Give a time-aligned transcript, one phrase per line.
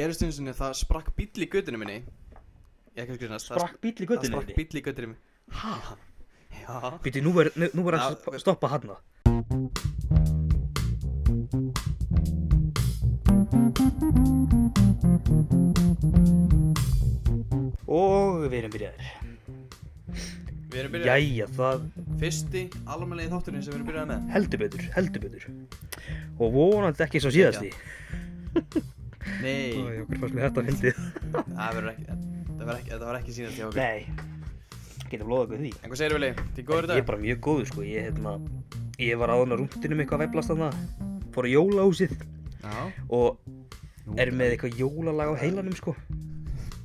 [0.00, 1.94] Það gerist eins og það sprakk bíll í göttinu minni.
[2.96, 4.56] Ég ekki að skrifast Sprakk bíll í Það göttinu sprakk þinni?
[4.56, 5.20] bíll í göttinu minni.
[5.52, 5.72] Hæ?
[6.62, 6.92] Já.
[7.04, 8.86] Býtu, nú er, nú er Já, að stoppa hann
[17.84, 19.12] Og við erum byrjaðir.
[20.70, 21.86] Við erum byrjað Jæja, það
[22.24, 24.26] Fyrsti alvarlegi þátturinn sem við erum byrjað með.
[24.32, 25.48] Heldur betur, heldur betur.
[26.40, 27.74] Og vonandi ekki svo síðasti
[29.40, 29.70] Nei.
[29.76, 31.00] Æ, okkur fannst mér þetta að fyndið?
[31.56, 32.06] Það verður ekki
[32.60, 33.80] Það var ekki, þetta var ekki sínast hjá okkur.
[33.80, 34.00] Nei,
[35.10, 35.70] getum loðað við því.
[35.80, 36.28] En hvað segir Vili?
[36.56, 37.06] Þið góður Ég er þetta?
[37.10, 37.84] bara mjög góður sko.
[37.88, 38.34] Ég, hérna,
[39.00, 40.68] ég var áðan á rúndinum eitthvað að veiflast þarna.
[41.34, 42.12] Fór á jólahúsið
[42.60, 42.74] Já.
[43.16, 45.94] Og er með eitthvað jólalag á heilanum sko.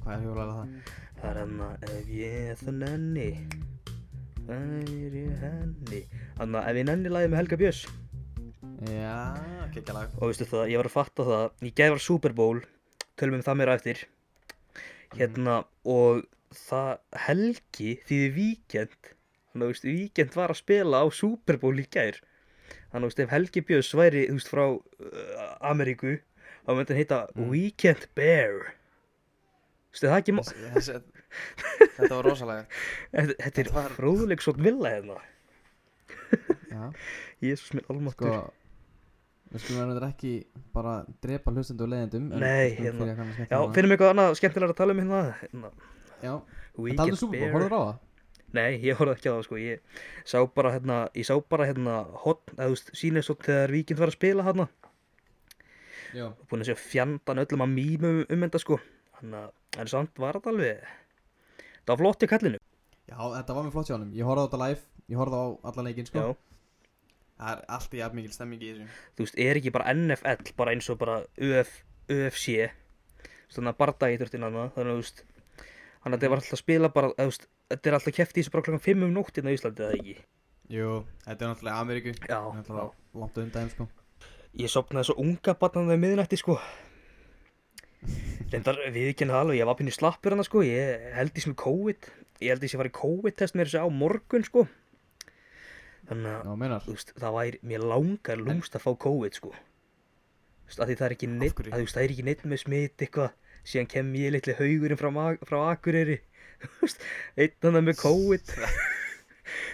[0.06, 0.96] Hvað er hjólalega það?
[1.20, 3.30] Það er hann að ef ég það nenni
[4.46, 6.02] Væri ég henni.
[6.38, 7.84] Þannig að ef ég nenni lagið með Helga Björns
[8.84, 9.16] Já,
[9.72, 10.12] gekkja lag.
[10.20, 12.58] Og veistu það, ég var að fatta það Í gæði var Super Bowl
[13.16, 14.02] Tölum um það mér á eftir
[15.16, 16.26] Hérna og
[16.56, 16.90] það
[17.26, 18.96] Helgi þýði víkend.
[19.54, 22.18] Þannig að veistu, víkend var að spila á Super Bowl í gær.
[22.92, 26.18] Þannig að veistu, ef Helgi Björns væri, þú veist, frá uh, Ameríku
[26.66, 27.48] þá myndi hann heita Mm.
[27.54, 28.74] Weekend Bear.
[29.94, 30.44] Veistu, það er ekki má
[31.96, 32.68] þetta var rosalega
[33.16, 35.18] Þetta þetta er var- fróðuleg svo villa hérna.
[37.44, 38.65] Jésús minn almáttur Sko
[39.54, 40.32] Við skulum verður ekki
[40.76, 40.94] bara
[41.24, 43.14] drepa hlustendu og leiðendum en Nei, við hérna.
[43.14, 45.70] að Já, finnum eitthvað annað skemmtilega að tala um hérna, hérna
[46.26, 46.34] Já,
[46.76, 47.94] það talaðu Super Bowl, horfður á það?
[48.56, 49.60] Nei, ég horfði ekki á það sko.
[49.60, 53.74] Ég sá bara hérna Ég sá bara hérna hotn Eða þú veist Sýnist svo þegar
[53.76, 54.68] Víkind var að spila hérna
[56.16, 56.26] Já.
[56.50, 58.80] Búin að sjá fjandan öllum að mýmum um þetta sko.
[59.20, 60.84] Þannig að En samt var þetta alveg
[61.86, 62.60] Það var flott í kallinu.
[63.06, 64.14] Já, þetta var með flott hjá honum.
[64.16, 66.24] Ég horfði á þetta live Ég horfði á alla leikinn sko.
[66.24, 66.55] Já
[67.36, 68.86] Það er alltaf jafn mikil stemming í þessu.
[69.16, 71.74] Þú veist, er ekki bara NFL Bara eins og bara Uf,
[72.08, 72.70] UFC
[73.52, 76.62] Þannig að bardagi þurftin hann Þannig að þú veist Þannig að þetta var alltaf að
[76.62, 79.58] spila bara veist, Þetta er alltaf keft í þessu bara klokkan 5 um nóttina í
[79.58, 80.16] Íslandi eða ekki?
[80.76, 80.90] Jú,
[81.26, 82.12] þetta er náttúrulega Ameríku.
[82.26, 82.86] Já, já.
[83.22, 83.88] langt undan sko.
[84.58, 86.56] Ég sopnaði svo unga barnan þegar miðnætti sko.
[88.54, 90.62] Reyndar við ekki það alveg, ég var pínu slappur hana sko.
[90.66, 92.10] Ég held því sem COVID
[92.44, 94.66] Ég held því sem var í COVID-test mér þessu á morgun sko
[96.10, 99.54] Þannig að veist, það væri, mér langar lúmst að fá COVID sko.
[100.66, 103.34] Veist, að það er ekki neitt að veist, það er ekki neitt með smit eitthvað.
[103.66, 105.10] Síðan kem ég litli haugurinn frá,
[105.50, 106.20] frá Akureyri.
[107.42, 108.54] Einn hann með COVID.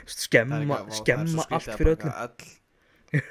[0.06, 2.12] Skemma, skemma allt fyrir öllum.
[3.12, 3.24] ef,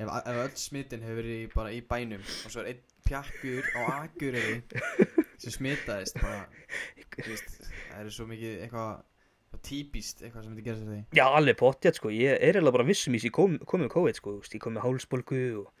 [0.00, 4.56] ef öll smitin hefur verið bara í bænum og svo er einn pjakkur á akureyri
[5.42, 5.98] sem veist, það
[8.00, 8.92] er svo mikið eitthvað
[9.66, 11.00] típist eitthvað sem myndi gera sér því?
[11.18, 14.36] Já, alveg pottjætt sko, ég er eiginlega bara vissum í þessi kom, komið COVID sko,
[14.42, 15.72] ég kom með hálsbólgu og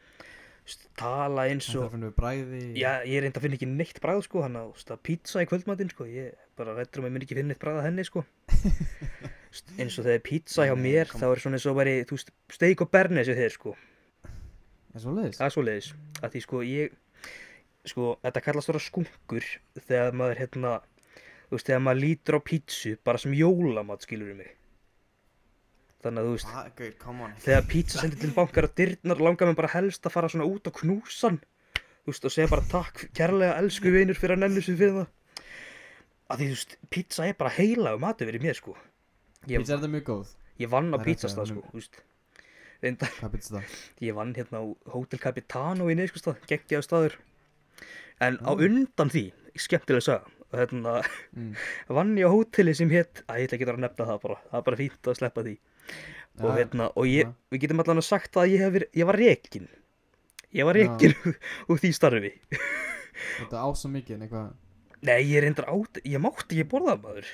[0.98, 2.60] tala eins það og finnum við bræði.
[2.80, 6.08] Já, ég reyndi að finna ekki neitt bræð sko, hann að, pizza í kvöldmatinn sko,
[6.10, 8.24] ég bara rættur um að ég minn ekki finna neitt bræð að henni sko.
[9.80, 11.94] Eins og þegar er pizza hjá Nei, mér, kom- þá er svona eins og væri,
[12.08, 13.76] þú veist, steik og bernes við þeir sko,
[14.96, 15.88] er svo leiðis það er svoleiðis,
[16.20, 16.98] að því sko ég,
[17.86, 18.72] sko, þetta kallast
[21.46, 24.54] þú veist, þegar maður lítur á pizzu bara sem jólamat, skilur mig.
[26.04, 27.36] Þannig að þú veist, come on.
[27.42, 30.68] þegar pizza sendir til bankar að dyrnar langar mér bara helst að fara svona út
[30.70, 31.38] og knúsan.
[32.04, 35.08] Þú veist og segja bara takk kærlega elsku vinur fyrir að nennu sig fyrir það.
[36.26, 38.76] Að því þú veist pizza er bara heila um matur fyrir mér sko.
[39.46, 40.36] Ég, pizza er þetta mjög góð?
[40.62, 42.02] Ég vann á það hjá sko þú veist.
[42.76, 43.74] Það
[44.04, 47.18] ég vann hérna á Hotel Capitano í neiskustad geggjaðu staður.
[48.22, 50.98] En á undan því skemmtilega saga og hérna
[51.36, 51.54] mm.
[51.98, 54.58] vann ég á hóteli sem hétt að ég ætla ekki að nefna það bara það
[54.60, 57.34] er bara fínt að sleppa því og, Já, hérna, og ég, já.
[57.52, 59.70] við getum allan að sagt að ég, hef ég var rekin
[60.56, 60.86] ég var Já.
[60.86, 61.16] rekin
[61.70, 62.34] úr því starfi
[63.40, 64.52] þetta á svo mikið en eitthvað
[65.06, 67.32] nei, ég reyndar át ég mátti ekki borða maður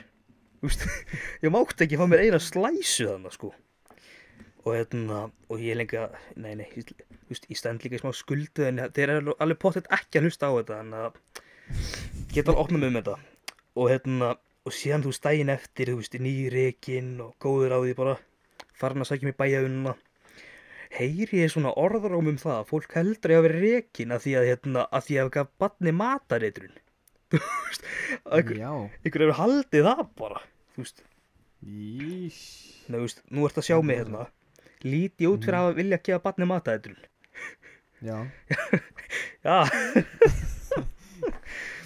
[1.42, 3.52] ég mátti ekki fá mér eina slæsu þannig sko
[4.62, 8.78] og hérna, og ég lengi að nei, nei, ég stend líka í smá skuldu en
[8.94, 11.16] þeir eru alveg pottet ekki að hlusta á þetta en að
[12.32, 13.16] geta alveg opnað mig um þetta.
[13.76, 14.30] Og hérna,
[14.66, 18.16] og síðan þú daginn eftir, þú veist, nýrekin og góður á því bara
[18.78, 19.96] farin að sækja mig bæja unna
[20.92, 24.34] heyri ég svona orðróm um það að fólk heldur ég að vera rekin að því
[24.38, 26.74] að, hérna, að því að gaf batni matareitrun.
[27.32, 27.86] Þú veist,
[28.28, 30.42] einhver hefur haldið það bara
[30.74, 31.04] þú veist.
[31.62, 32.28] Nei,
[32.88, 34.28] þú veist, nú ert að sjá mig hérna.
[34.82, 37.04] Líti út fyrir að hafa vilja að gefa batni matareitrun?
[38.02, 38.16] Já.
[39.46, 39.56] Já,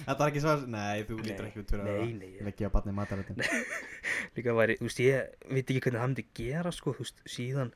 [0.07, 3.43] þetta er ekki svar nei þú lítur ekki út fyrir að leggja barnið matarættin
[4.37, 7.73] líka væri, þú veist, ég veit ekki hvernig það myndi gera sko, þú veist, síðan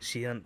[0.00, 0.40] síðan,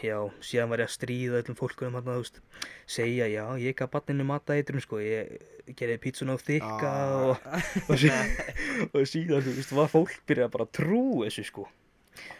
[0.00, 2.40] já, síðan var ég að stríða öllum fólkunum hann þú veist,
[2.88, 7.44] segja, já, ég gaf barninu matætrun, sko, ég gerði pítsun á þykka og,
[7.84, 8.08] og, sí,
[8.94, 11.68] og síðan, þú veist, var fólk byrjað bara að trú þessu, sko.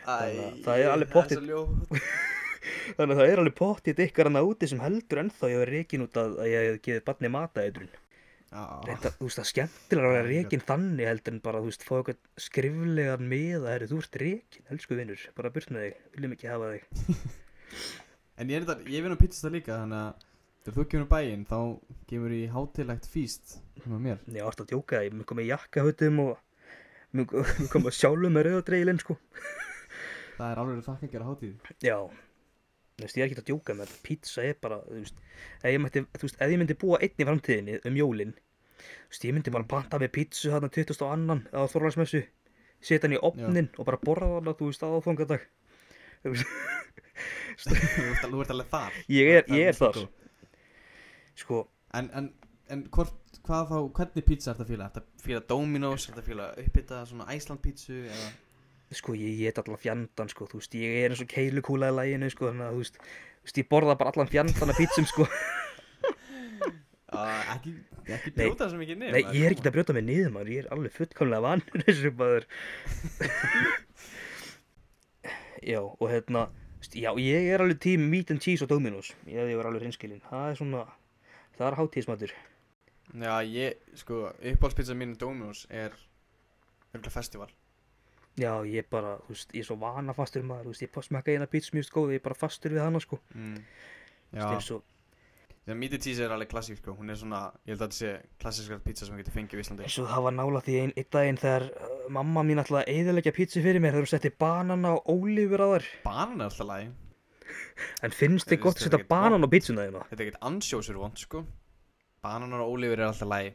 [0.08, 2.00] Æ, það er alveg er ljótt
[2.96, 6.04] Þannig að það er alveg pottið ykkar hann úti sem heldur ennþá ég var reikin
[6.04, 7.90] út að, að ég hef gefið barni matætrun.
[8.49, 11.69] Reynda, þú veist, það er skemmtilega að vera Já, reikin þannig heldur en bara, þú
[11.69, 15.99] veist, fá eitthvað skriflegan með að þú ert reikin, elsku vinnur, bara burt með þig,
[16.17, 17.19] viljum ekki hafa þig.
[18.39, 20.27] En ég er þetta, ég vinn á pizzasta líka Þannig að
[20.62, 21.56] þegar þú kemur bæinn Þá
[22.11, 24.21] kemur í hátilegt físt Með mér.
[24.31, 26.37] Ég átti að djóka, ég mun koma í jakkahutum og
[27.17, 27.29] mun
[27.73, 29.17] koma sjálfur með rauðadreilin, sko.
[30.39, 31.71] Það er alveg þakka að gera hátíð.
[31.83, 31.97] Já,
[32.99, 35.21] þú veist, ég er ekki að djóka með pizza er bara, þú veist,
[35.62, 39.12] ef ég, mætti, þú veist, ef ég myndi búa einn í framtíðinni um jólin, þú
[39.15, 42.25] veist, ég myndi bara panta með pizzu þarna 20 og annan á Þorlagsmessu,
[42.81, 45.47] setja hann í opnin og bara borða þarna, þú veist, aðfangadag.
[46.23, 46.50] Þú veist,
[47.62, 49.97] Þú ert alveg, þar Ég er- ég er þar.
[49.97, 50.09] góð.
[51.39, 51.61] sko,
[51.95, 52.27] En, en,
[52.69, 53.15] en hvort,
[53.47, 54.89] hvað þá, hvernig pizza ert að fíla?
[54.91, 58.27] Ert að fíla Dominos, ert að fíla uppbytta svona Æsland pizzu eða
[58.96, 62.31] sko, ég get allan fjandan, sko, þú veist, ég er eins og keilukúla í læginu,
[62.32, 65.26] sko, þannig að, þú veist, þú veist, ég borða bara allan fjandan af pizzum, sko.
[67.12, 67.75] uh, ekki,
[68.17, 70.64] ekki brjóta svo mikið niður Nei, ég er ekki að brjóta mig niður, maður, ég
[70.64, 72.49] er alveg fullkomlega vanur þessu, maður.
[75.75, 76.49] já, og hérna,
[76.88, 80.55] já, ég er alveg tím meat and cheese og Dominos, ég, var alveg hreinskilinn, það
[80.55, 80.87] er svona,
[81.61, 82.37] það er hátíðismatur.
[83.08, 85.93] Já, ég, sko, uppáhaldspizza mín Dominos er
[87.08, 87.52] festival
[88.38, 91.49] Já, ég bara, þú veist, ég er svo vanafastur maður, þú veist, ég smekka eina
[91.50, 93.19] pizza mjög góð, ég er bara fastur við hana, sko.
[93.35, 93.58] mm.
[93.58, 94.87] Þú veist, Já, eins og,
[95.69, 98.79] and cheese er alveg klassík, sko Hún er svona, ég held að þetta sé klassískar
[98.85, 101.40] pizza sem við getum fengið í Íslandi og það var nála því einn einn daginn
[101.43, 105.11] þegar uh, mamma mín ætlaði að eyðileggja pizza fyrir mér þegar hún setti banana og
[105.12, 105.90] ólífur á þær.
[106.06, 106.88] Banan er alltaf lagi
[108.05, 110.05] En finnst þið gott að er setja banan á pizzuna þína?
[110.11, 111.44] Þetta er ekkert ansjósur vond, sko
[112.25, 113.52] Bananar og ólífur er alltaf lagi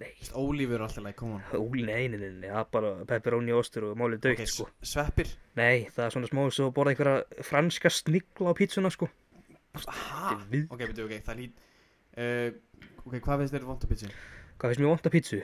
[0.00, 3.96] Nei, Ólífur alltaf lagi, koma Óli, nei, nei, nei, það er bara pepperoni ostur og
[4.00, 4.66] málið dögt, Ok, sko.
[4.86, 5.28] sveppir
[5.58, 9.08] Nei, það er svona smá svo borða einhverja franska snigla á pizzuna, sko.
[9.76, 9.82] Hæ?
[9.82, 11.60] Þetta er við- Ok, betur, ok, það lít
[12.16, 12.50] uh,
[13.06, 14.08] Ok, hvað finnst þér vond á pizzu?
[14.56, 15.42] Hvað finnst mér vont að pizzu?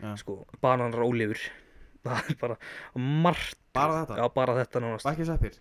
[0.00, 0.14] Já.
[0.16, 1.40] Sko, bananar og ólífur.
[2.04, 2.54] Það er bara
[2.96, 3.58] margt.
[3.76, 4.16] Bara þetta?
[4.16, 5.04] Já, bara þetta nánast.
[5.04, 5.58] Og ekki sveppir?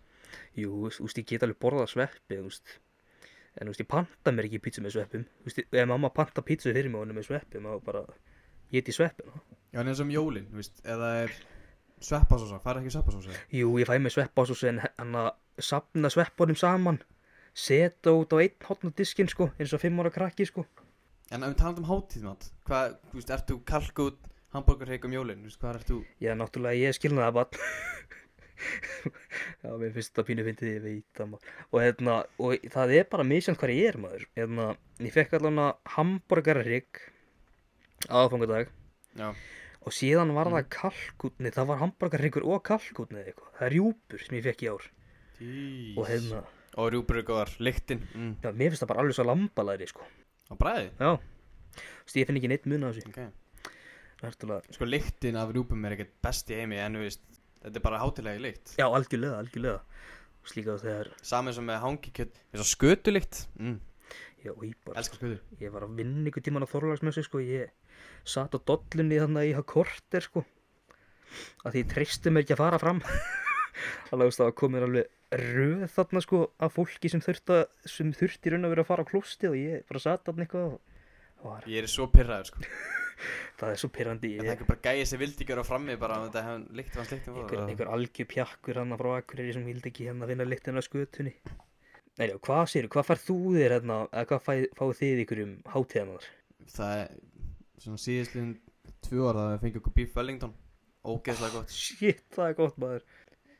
[0.55, 2.77] Jú, þú veist, ég get alveg borðað sveppi, þú veist.
[3.57, 5.23] En þú veist, ég panta mér ekki pizzu með sveppum.
[5.41, 8.03] Þú veist, ef mamma panta pizzu fyrir mig og er með sveppum, þá bara
[8.75, 9.41] ég sveppina.
[9.69, 11.33] Já, en eins og um jólin, þú veist, eða er
[12.01, 15.31] sveppasósa, fara ekki sveppasósa Jú, ég fæ mér sveppásús en hann að
[15.61, 17.01] sapna sveppunum saman.
[17.53, 20.65] Seta út á einn hotn á diskinn, sko, eins og fimm ára krakki, sko.
[21.29, 25.43] En ef við talum um hátíðmátt, hvað, þú veist, ert þú kalkút, hambúrgarheik um jólin,
[25.43, 25.99] þú veist, hvað ert þú?
[26.23, 27.69] Já, náttúrulega ég skilna það bara
[29.63, 31.53] Já, mér finnst þetta pínu fyndið, ég veit það maður.
[31.71, 34.25] Og hérna, og það er bara misjant hvað ég er maður.
[34.39, 34.67] Hérna,
[35.05, 37.01] ég fekk allan að hambúrgarrygg
[38.09, 38.69] aðfangadag
[39.19, 39.31] Já,
[39.87, 40.55] Og síðan var Mm.
[40.59, 44.87] það kalkútni, það var hambúrgarryggur og kalkútni Það er rjúpur sem ég fekk í ár.
[45.39, 46.43] Tís Og hérna,
[46.77, 48.03] Og rjúpur er góðar, lyktin.
[48.15, 48.35] Mm.
[48.43, 50.03] já, mér finnst það bara alveg svo lambalæri, sko.
[50.51, 51.15] Og bræði, Já,
[52.05, 53.09] veist, ég finn ekki neitt mun af þessu.
[53.09, 53.33] Ok.
[54.21, 57.21] Náttúrulega, Sko, lyktin af rjúpum er ekkert best í heimi, en þú veist,
[57.63, 58.73] þetta er bara hátilegi lykt.
[58.79, 59.79] Já, algjörlega, algjörlega.
[60.49, 63.41] Slíka þegar, Saman sem með hangikjöt, eins og skötulykt.
[63.59, 63.79] Mm.
[64.45, 65.03] já, og ég bara
[65.59, 67.69] Ég var að vinna ykkur tíman á Þorlagsmessu sko, ég
[68.25, 70.45] satt á dollunni þannig í það korter sko.
[71.65, 73.01] Að því ég treysti mér ekki að fara fram.
[74.09, 78.09] Þannig að það var komin alveg röð þarna sko af fólki sem þurfti, að- sem
[78.17, 80.71] þurfti raun að vera að fara á klósti og ég bara satt þarna eitthvað
[81.45, 82.63] og Ég er svo pyrraður, sko
[83.59, 86.27] það er svo pyrrandi það er ekki bara gæði sem vildi gera frammi bara að
[86.27, 90.07] þetta hefði lykt hans lyktin einhver, einhver algjör pjakkur hann frá Akureyri sem vildi ekki
[90.09, 91.35] hérna finna lyktina af skötunni.
[92.19, 95.53] Nei, hvað sér, hvað fær þú þér hérna, eða hvað fæ, fáið þið ykkur um
[95.75, 96.25] hátíðanar?
[96.73, 97.13] Það er
[97.79, 98.57] svona síðastliðin
[99.07, 100.57] tvö ára að við fengið okkur Beef Wellington.
[101.07, 101.71] Ógeðslega gott.
[101.71, 103.05] Shit, það er gott maður.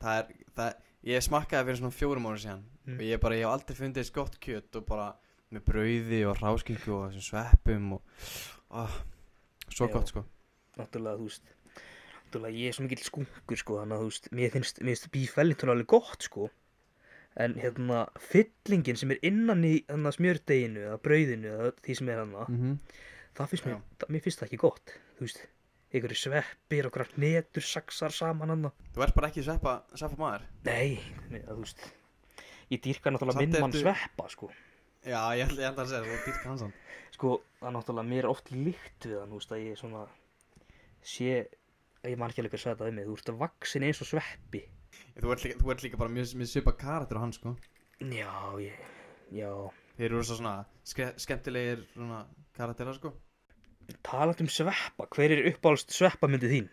[0.02, 2.98] Það er, það, ég smakkaði fyrir svona fjórum ára síðan Mm.
[2.98, 5.06] Og ég bara, ég hef aldrei fundið þess gott kjöt Og bara
[5.50, 8.22] með brauði og ráskingu og þessum sveppum og
[8.80, 8.94] oh,
[9.70, 9.92] Svo Já.
[9.94, 10.24] gott sko.
[10.78, 11.52] Náttúrulega, þú veist
[12.30, 15.12] náttúrulega ég er svo mikill skunkur sko þannig að þú veist, mér finnst, mér finnst
[15.14, 16.50] Beef Wellington alveg gott sko.
[17.40, 22.18] En hérna fyllingin sem er innan í þannig smjördeginu eða brauðinu eða því sem er
[22.18, 22.76] hann mm -hmm.
[23.38, 25.46] það finnst mér, það, mér finnst það ekki gott þú veist,
[25.92, 30.42] einhverju sveppir og grænt netur saxar saman hann Þú ert bara ekki sveppa, sveppa maður.
[30.64, 30.98] Nei,
[31.30, 31.86] nei, þú veist
[32.70, 34.50] ég dýrka náttúrulega minn mann sveppa sko
[35.00, 36.72] Já, ég held, ég held að segja, þú býtt kannsan
[37.20, 40.04] sko, það er náttúrulega mér oft líkt við hann, þú veist, að ég svona
[41.04, 41.32] sé,
[42.06, 44.62] ég man ekki alveg að sagði það við mig, þú ert vaksin eins og sveppi.
[45.20, 47.54] Þú ert líka, þú ert líka bara mjög, mjög svipa karakter á hann sko.
[48.00, 48.32] Já,
[48.64, 48.78] ég,
[49.36, 49.50] já.
[49.98, 50.54] Þeir eru svo svona
[50.88, 52.22] ske, skemmtilegir svona
[52.56, 53.12] karakterar sko.
[54.06, 56.72] Talað um sveppa, hver er uppáhaldst sveppamyndið þín?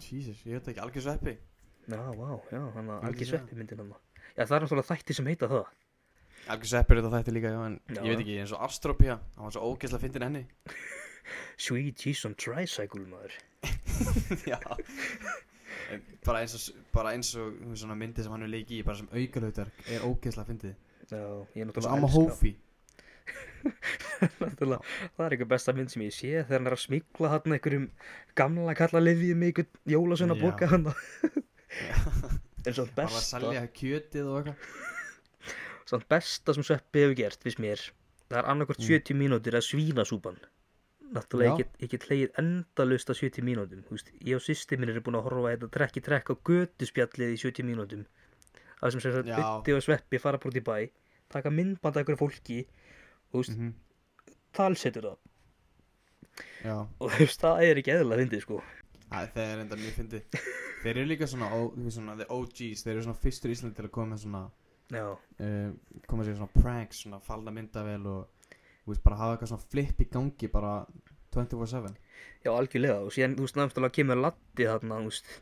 [0.00, 1.36] Jesus, ég veit ekki, algjör sveppi.
[1.86, 3.42] Já, vá, já, hann að algjör segja.
[3.44, 3.60] sveppi.
[3.60, 3.94] myndin hann
[4.34, 5.66] Já, það er náttúrulega þætti sem heita það
[6.52, 8.00] Algjör sveppi er þetta þætti líka, já, en Já.
[8.04, 10.42] ég veit ekki, eins og Astropia Hann var svo ógeðslega fyndin henni.
[11.56, 13.32] Sweet cheese on tricycle, maður.
[14.52, 14.58] Já.
[15.94, 18.80] En bara eins og, bara eins og þú veist, svona myndi sem hann er leiki
[18.80, 20.76] í bara sem aukalautark er ógeðslega fyndið.
[21.08, 21.22] Já,
[21.56, 22.54] ég er Þú veist, náttúrulega Amma elska- Hófi
[24.44, 24.80] náttúrulega,
[25.16, 27.86] Það er eitthvað besta mynd sem ég sé þegar hann er að smikla hann einhverjum
[28.36, 30.42] gamla kalla lifið með einhvern jólasveina Já.
[30.44, 30.88] boka hann
[32.64, 33.22] En svo Bara að besta.
[33.28, 34.92] selja kjötið og eitthvað
[35.84, 37.80] Svo besta sem sveppi hefur gert, finnst mér
[38.30, 38.86] Það er annarkvort Mm.
[38.88, 40.38] 70 mínútur að svínasúpan
[41.14, 41.84] Náttúrulega ég Já.
[41.84, 43.82] ég get hlegið endalust á 70 mínútum
[44.24, 47.38] Ég og sýsti minn er búin að horfa þetta trekk í trekk á götuspjallið í
[47.38, 48.06] 70 mínútum
[48.80, 49.36] Það sem að Já.
[49.60, 50.90] Utti og Sveppi fara brúti í bæ
[51.30, 52.64] Taka myndband af einhverju fólki
[53.34, 53.74] Og veist, Mhm.
[54.52, 55.18] talsetur það
[56.64, 58.62] Já, Og þú veist, það er ekki eðla fyndið sko
[59.12, 60.22] Æ, það er enda mjög fyndið
[60.82, 61.48] Þeir eru líka svona,
[61.92, 64.42] svona the OGs Þeir eru svona fyrstur í Íslandi til að koma með svona
[64.92, 65.70] uh,
[66.06, 68.52] koma sér svona pranks svona falda myndavel og
[68.84, 70.74] veist bara hafa eitthvað svona flip í gangi bara
[71.34, 71.94] 24-7
[72.44, 75.32] já algjörlega Og síðan, þú veist, náttúrulega kemur Latti þarna Þú veist,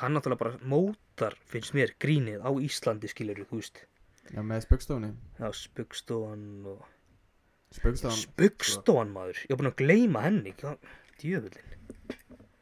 [0.00, 3.82] hann náttúrulega bara mótar Finnst mér grínið á Íslandi skilur Þú veist,
[4.30, 5.10] Já, með spöggstofunni
[5.40, 6.82] já, spugstofan og
[7.74, 10.54] Spöggstofan Spugstofan maður, ég er búin að gleyma henni
[11.18, 11.76] Djöfullin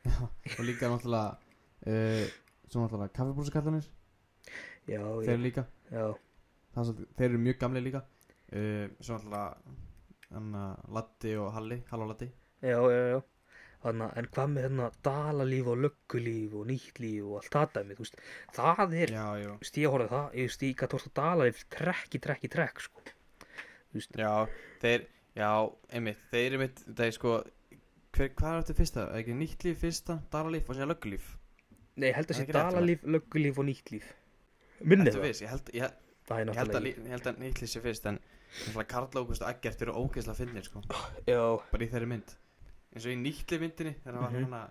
[0.08, 2.36] Já, og líka náttúrulega uh,
[2.68, 3.88] svo náttúrulega kaffibúsakallanir
[4.88, 8.04] Já, þeir já, líka er svolítið, þeir eru mjög gamli líka.
[8.48, 9.76] Uh, svo náttúrulega
[10.28, 10.54] hann
[10.92, 12.28] Latti og Halli Hall og Latti
[12.60, 13.20] já, já, já.
[13.78, 17.94] Þannig, en hvað með hérna dalalíf og löggulíf og nýtt líf og allt það dæmi,
[17.94, 18.16] þú veist,
[18.56, 22.16] það er, Já, já, veist, ég horfði það, ég ég gæti horfði á dalalíf trekk
[22.18, 23.04] í trekk í trekk, sko.
[24.18, 24.32] já
[24.82, 25.06] þeir,
[25.38, 25.50] já,
[25.94, 30.18] einmitt þeir eru mitt, er sko hver, hvað er þetta fyrsta, ekki nýtt líf fyrsta
[30.34, 31.30] dalalíf og síðan löggulíf?
[31.98, 33.94] Nei, held að sé dalalíf, löggulíf og nýtt
[34.80, 34.86] líf.
[34.88, 35.42] Minni Ertu það, viss?
[35.42, 35.94] Ég held, ég,
[36.28, 38.18] það ég held að, að nýtt líf sé fyrst en
[38.88, 40.82] Karl Ágúst og Eggert eru ógeðslega fyndnir sko.
[40.88, 42.36] Bara í þeirri mynd.
[42.94, 44.44] Eins og í nýttli myndinni þegar hann var Mhm.
[44.44, 44.70] hann að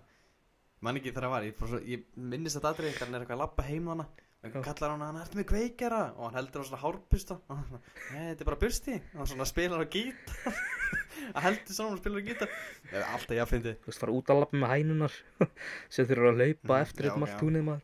[0.80, 3.36] mann ekki þegar það var, ég, svo, ég minnist þetta aðrið þegar hann er eitthvað
[3.38, 4.06] að labba heim hana
[4.38, 6.00] og einhver kallar hann að hann ertu með kveikjara?
[6.16, 7.80] Og hann heldur á svona hárbusta og hann svona,
[8.14, 8.94] nei þetta er bara bursti.
[9.14, 10.54] Og hann svona spilar á gítar.
[11.34, 12.48] Hann heldur svona og spilar á gítar.
[12.88, 15.16] Það er alltaf ég að fyndi þú veist, fara út að lappa með hænunar
[15.92, 17.12] sem þurfa að laupa Mhm, eftir já.
[17.18, 17.82] allt túnið maður.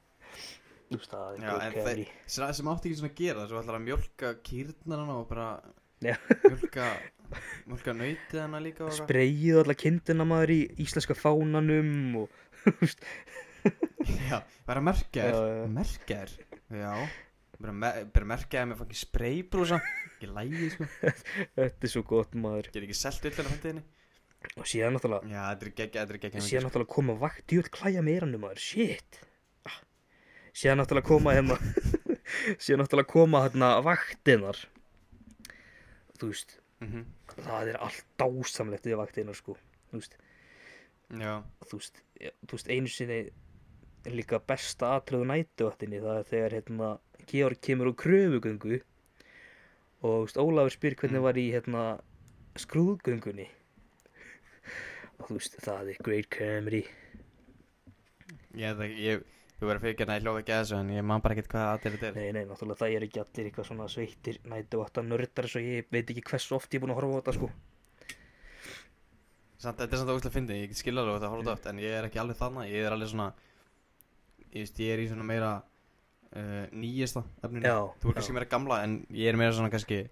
[0.93, 2.05] Það er Já, en kæri.
[2.27, 5.47] sem, sem átti ekki svona að gera svo ætlar að mjölka kýrnar hann og bara
[6.05, 6.15] Já.
[6.45, 6.89] mjölka
[7.71, 9.01] mjölka nautið hann líka og eitthvað.
[9.09, 12.41] Spreyið alla kindina maður í íslenska fánanum og,
[14.29, 15.67] Já, bara að merkja þér Já, já.
[15.79, 16.35] Merkja þér
[16.85, 16.95] Já
[17.55, 19.79] Bara, me bara merkja þér með fangin spraybrúsa
[20.11, 22.69] Ekki lægi sko þetta er svo gott maður.
[22.75, 23.85] Get ekki selt yllir að hendiðinni
[24.61, 27.71] Og síðan náttúrulega, Já, þetta er geggja, þetta er geggja síðan náttúrulega koma vakt, djúvel
[27.73, 29.21] klæja með erannu maður, shit.
[30.55, 31.57] Síðan náttúrulega koma hérna,
[32.63, 34.61] síðan náttúrulega koma hérna vaktinnar.
[36.21, 39.57] Þú veist, mm það er allt dásamlegt við vaktinnar sko.
[39.91, 40.13] Þú veist,
[41.19, 41.33] Já,
[41.67, 43.17] þú veist, ja, þú veist einu sinni
[44.05, 46.89] er líka besta atriðu nætuvattinni það er þegar hérna
[47.31, 48.79] Georg kemur úr kröfugöngu
[50.05, 51.27] og þú veist, Ólafur spyr hvernig Mm.
[51.27, 51.83] var í hérna
[52.61, 53.49] skrúðgöngunni
[55.19, 56.85] og þú veist, það er great comedy
[58.55, 61.35] ég ég, Þú verður fyrir að ég hljóða ekki að þessu En ég man bara
[61.37, 64.39] ekkert hvað aðeins þetta er nei, nei, náttúrulega það er ekki allir eitthvað svona sveittir
[64.51, 67.35] nætuvattan nördar svo ég veit ekki hversu oft ég er búin að horfa á þetta
[67.39, 67.51] sko
[69.65, 71.95] Samt, þetta er samt ógæslega fyndið, ég skil alveg þetta að horfa þetta En ég
[72.01, 73.29] er ekki alveg þarna, ég er alveg svona
[74.55, 78.37] Ég veist, ég er í svona meira uh, Nýjasta efninu Já, Þú er kannski já.
[78.41, 80.03] meira gamla En ég er meira svona kannski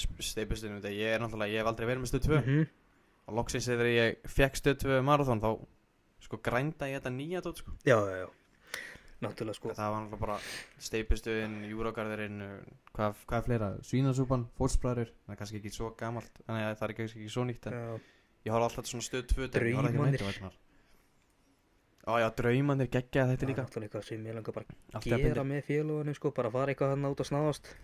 [0.00, 2.66] Steipustunum þetta Ég er náttúrulega, ég hef aldrei verið með stöð 2 Mhm.
[3.30, 5.50] og loksins þegar ég fekk stöð 2 marathon þá
[6.24, 7.70] sko grænda ég þetta nýja dót sko.
[7.86, 8.28] já, já, já
[9.24, 9.74] náttúrulega sko.
[9.76, 10.38] Það var náttúrulega bara
[10.86, 12.40] steipustöðin, júragarðurinn
[12.94, 16.42] hvað, hvað er fleira, svínasúpan, fórsbræður það er kannski ekki svo gamalt.
[16.46, 17.84] Að það er kannski ekki svo nýtt en já,
[18.48, 20.16] ég horf alltaf svona stöð 2 dæmi, ég horfði ekki á Draumarnir.
[20.16, 20.58] næturvæturnar.
[22.00, 23.68] á já, draumannir geggja þetta er líka.
[23.68, 26.94] Náttúrulega eitthvað sem ég langar bara Allt er gera með félagunum sko bara fara eitthvað
[26.96, 27.74] hann út að snáðast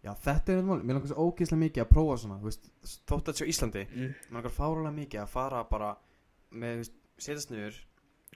[0.00, 2.68] já, þetta er þetta mál, mér langar svo ógeðslega mikið að prófa svona veist,
[3.08, 4.14] þótt að þetta á Íslandi mm.
[4.30, 5.90] mér langar fárulega mikið að fara bara
[6.50, 7.80] með, veist, setjast niður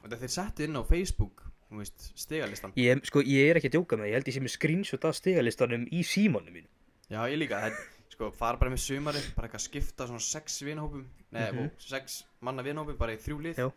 [0.00, 1.44] og þetta þeir settu inn á Facebook
[1.82, 4.42] veist, stigalistan Ég, sko, ég er ekki að djóka með það, ég held ég sé
[4.44, 6.66] með screenshot af stigalistanum í símanum mín.
[7.10, 7.78] Já, ég líka, það,
[8.14, 11.04] sko, fara bara með sumari bara eitthvað skipta svona sex vinahópum
[11.34, 13.68] Nei, mm sex manna vinahópum bara í þrjú lið Já.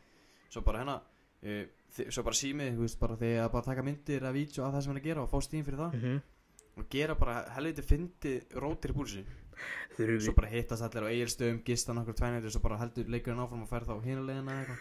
[0.50, 1.66] Svo bara hérna uh,
[2.14, 4.82] svo bara símið, þú veist, bara þegar að bara taka myndir af vídeo af það
[4.86, 6.22] sem hann er að gera og fá stíðin fyrir það Mhm.
[6.78, 9.24] og gera bara helviti fyndi rótir í búlsi
[9.98, 13.70] svo bara hittast allir á eigilstöðum, gista nokkur tvænættur svo bara heldur leikurinn áfram og
[13.72, 14.78] fær þá hinulegina eitthvað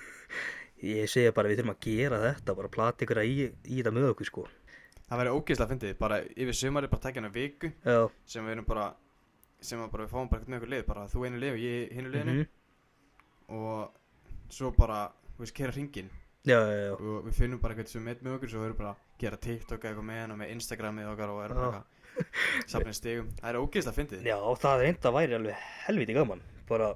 [0.85, 4.11] ég segja bara við þurfum að gera þetta, bara plati ykkur í, í þetta með
[4.13, 4.47] okkur sko.
[5.07, 8.69] það væri ógeðslega fyndið, bara yfir sumari bara takja hennar viku Já, sem við erum
[8.69, 8.91] bara
[9.61, 11.65] sem að bara við fáum bara eitthvað með okkur lið bara þú einu lið og
[11.65, 12.47] ég hinu liðinu mhm.
[13.57, 15.01] og svo bara,
[15.35, 16.11] þú veist, kera hringin
[16.47, 16.93] já, já, já.
[16.95, 19.41] og við finnum bara eitthvað sem með með okkur svo við erum bara að gera
[19.47, 21.81] TikTok eitthvað með hann og með Instagramið okkar og erum bara Já.
[21.81, 21.95] eitthvað
[22.71, 26.43] safnið stigum, það er ógeðslega fyndið Já, það er enda væri alveg helviti gaman.
[26.69, 26.91] Bara,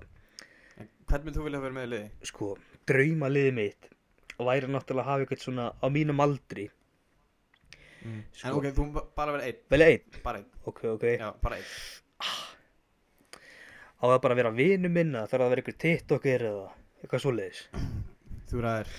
[1.10, 2.28] hvern mynd þú vilja vera með í liði?
[2.30, 2.50] sko,
[2.90, 3.88] draumaliðið mitt
[4.40, 6.68] væri náttúrulega að hafa eitthvað svona á mínum aldri.
[8.00, 8.84] En Sko- ok, þú
[9.16, 11.04] bara vera einn, Vel einn, bara einn, ok, ok.
[11.20, 11.72] já, bara einn.
[14.00, 16.62] Á það bara að vera vinu minna, þarf það að vera eitthvað TikToker eða
[17.02, 17.60] eitthvað svoleiðis.
[18.48, 18.94] Þú ræðir.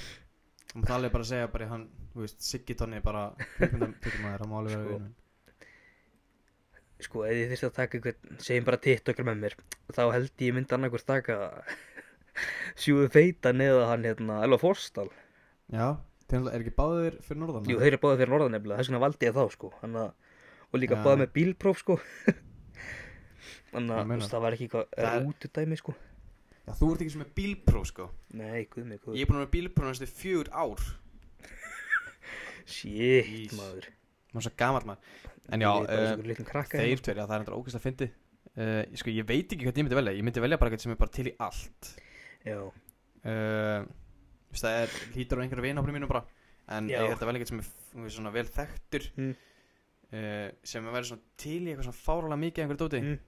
[0.71, 3.24] Þú mátt alveg bara segja bara hann, þú veist, Siggi Tonni bara
[3.57, 5.17] kvikmyndatökum að það má alveg vera vinur
[7.01, 9.55] Sko, ef ég þyrfti að taka eitthvað, segjum bara TikToker með mér,
[9.89, 11.38] þá held ég myndi annarkvort taka
[12.80, 15.10] sjúðu feitan eða hann hérna, Elva Forstal.
[15.72, 15.88] Já,
[16.32, 17.68] er ekki báðir fyrir norðan?
[17.72, 19.74] Jú, þeir eru báðið fyrir norðan nefnilega, þess vegna valdi ég þá, sko.
[19.82, 20.06] Hanna,
[20.72, 22.00] og líka báðið með bílpróf, sko.
[23.72, 25.94] Þannig að, það var ekki eitthvað Það er- rútudæmi, sko.
[26.62, 28.08] Já, þú ert ekki sem með bílpró, sko
[28.38, 29.16] Nei, guð mig, guð.
[29.18, 30.84] Ég er búin að vera bílpró næstu fjögur ár
[32.70, 33.88] Shit, maður.
[34.32, 35.72] Má svo gamall maður En já,
[36.46, 39.66] krakka þeir hérna, tveir, já, það er endur ógæslega fyndið uh, Sko, ég veit ekki
[39.66, 41.92] hvað ég myndi velja Ég myndi velja bara eitthvað sem er bara til í allt
[42.48, 43.83] uh,
[44.51, 46.24] Þú veist, það er hlýtur á einhverju vinahófnum mínum bara
[46.71, 47.01] En Já.
[47.01, 49.33] ég held að velja eitthvað sem er svona vel þekktur Mm.
[50.13, 53.19] uh, Sem er verið svona til í eitthvað svona fáralega mikið af einhverju dóti Mm.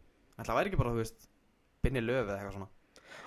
[0.43, 1.27] Það væri ekki bara, þú veist,
[1.84, 2.70] binni löf eða eitthvað svona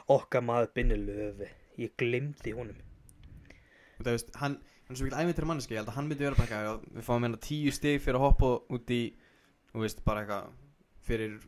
[0.09, 1.47] okkar maður Binni Löfi.
[1.79, 2.77] Ég glimti honum.
[4.01, 6.35] Þú veist, hann, hann er svo mikil ævintir manneski, ég held að hann myndi vera
[6.39, 9.01] bara eitthvað, við fáum hérna tíu stig fyrir að hoppa út í,
[9.73, 10.51] þú veist, bara eitthvað,
[11.07, 11.39] fyrir,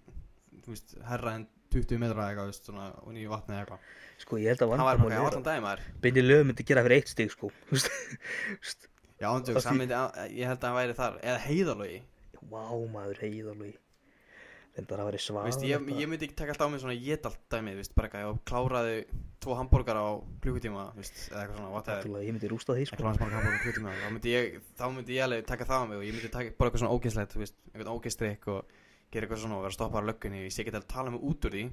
[0.62, 3.80] þú veist, herra en 20 metra eitthvað, veist, svona, og nýju vatni eitthvað.
[4.18, 5.82] Sko, ég held að Hann var bara vandamál eitthvað allan að daginn maður.
[6.04, 7.46] Binni Löfi myndi gera fyrir eitt stig, sko.
[7.68, 7.88] Þú veist,
[9.18, 9.94] Já, hann Það myndi,
[10.38, 12.00] ég held að hann væri þar, eða heiðalögi.
[12.48, 12.62] Vá,
[12.94, 13.76] maður heiðalveg.
[14.78, 15.44] Reyndar að vera Þú svar.
[15.48, 18.06] veist, ég, ég myndi ekki taka alltaf á mig svona getalt dæmi, þú veist, bara
[18.06, 18.98] eitthvað, ég kláraði
[19.42, 20.06] tvo hambúrgar á
[20.44, 24.62] klukkutíma, veist, eða eitthvað svona, klukkutíma, þá myndi ég,
[27.82, 28.77] myndi
[29.08, 31.24] það gera eitthvað svona og vera stoppar á löggunni, ég sé ekki að tala mig
[31.24, 31.64] út úr því,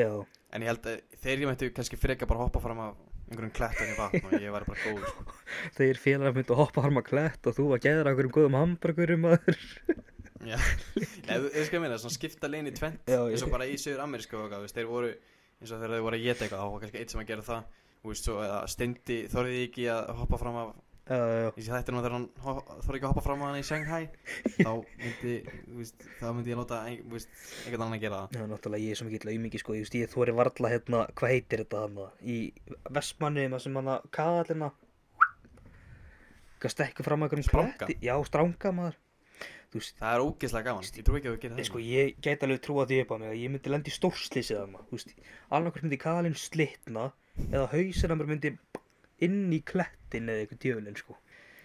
[0.00, 0.10] Já,
[0.50, 2.96] En ég held að þeir ég mættu kannski freka bara hoppa fram af
[3.30, 5.36] einhverjum klettan í vatn og ég væri bara góð sko.
[5.78, 9.28] þeir félagar myndi að hoppa harma klett og þú að geða okkur um góðum hamburgurum.
[10.50, 13.76] Já, Nei, þú þú skal meina, svona skipta lein í tvent eins og bara í
[13.78, 14.40] Suður Amerísku
[14.72, 17.20] þeir voru eins og þegar þeir voru að geta eitthvað, þá var kannski eitt sem
[17.20, 17.66] að gera það
[18.08, 20.70] veist, svo eða steindi þorðið ekki að hoppa fram af
[21.10, 21.50] Já.
[21.58, 24.04] í þetta nú þegar hann þorði ekki að hoppa fram af hann í Shanghai.
[24.60, 24.70] Þá
[25.00, 25.32] myndi,
[25.74, 28.36] veist, þá myndi ég láta einhvern annan gera það.
[28.38, 31.64] Já, náttúrulega ég er svo mikill aumingi sko, ég ég þóri varla hérna, hvað heitir
[31.64, 32.38] þetta hana, í
[32.94, 34.70] Vestmanni, maður sem hana, kaðalina,
[36.62, 39.00] hvað stekkur fram að einhverjum kletti, já, stranga maður,
[39.74, 42.46] veist, Það er ógeðslega gaman, ég trú ekki að þú gerir það sko, ég gæti
[42.46, 44.62] alveg trúa því upp á mig að ég myndi lendi í stórslýsið
[45.50, 47.10] annarkvæmt myndi kaðalinn slitna
[47.48, 48.50] eða hausinn að mér myndi
[49.20, 51.16] inn í klettin eða eitthvað djöfulinn, sko.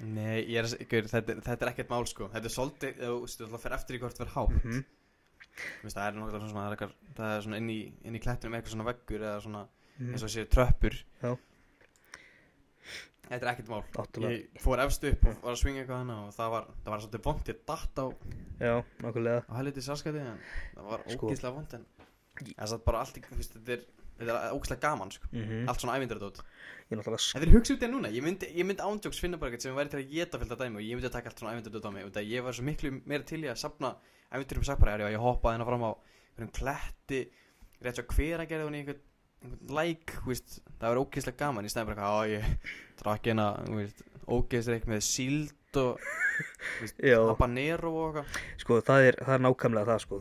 [0.01, 3.39] Nei, er, ykkur, þetta, er- þetta er ekkert mál sko Þetta er svolítið, þú veist,
[3.39, 4.83] þú fyrir eftir í hvort verð hátt Mhm.
[5.55, 8.19] Þú veist, það er nokkuð svona, það er, það er svona inn í, inn í
[8.19, 9.61] klettunum eitthvað svona veggur eða svona,
[9.99, 10.11] Mhm.
[10.11, 11.37] eins og séu tröppur Já.
[13.25, 14.35] Þetta er ekkert mál Náttúrulega.
[14.53, 16.99] Ég fór efst upp og var að svinga eitthvað hana og það var, það var
[17.05, 18.05] svolítið vond, ég datt á,
[18.59, 18.75] Já,
[19.49, 20.39] á helviti saskæti en
[20.75, 21.29] það var Sko.
[21.31, 21.85] ógeðslega vond en
[22.53, 23.85] það satt bara allt í, þetta er,
[24.19, 25.27] þetta er ógeðslega gaman sko.
[25.31, 25.95] Mm Allt svona
[26.85, 29.51] Ég sk- Þetta er hugsið út í núna, ég myndi, ég myndi ándjóks finna bara
[29.51, 31.53] eitthvað sem væri til að geta fylgta dæmi og ég myndi að taka allt svona
[31.55, 32.05] ævindræðdót á mig.
[32.05, 33.95] Og það ég var svo miklu meira til í að sapna
[34.69, 35.91] sagt bara, já, ég hoppaði hérna fram á
[36.35, 37.19] einhverjum kletti,
[37.81, 39.01] rétt svo hver að gera hún í einhvern,
[39.45, 41.65] einhvern læk, veist, það var ógeðslega gaman.
[41.65, 42.45] Í stæðin bara, á, ég
[43.01, 43.47] drakk hérna,
[44.29, 45.99] ógeðsleik með síld og,
[47.33, 48.39] habanero og eitthvað.
[48.61, 50.19] sko, það er, það er nákvæmlega það, sko,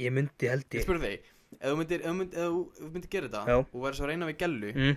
[0.00, 0.86] ég myndi held Ég
[1.18, 3.56] ég, ef þú myndir, ef þú myndir, ef þú- myndir gera þetta Já.
[3.62, 4.96] og verður svo að reyna við gellu, mm,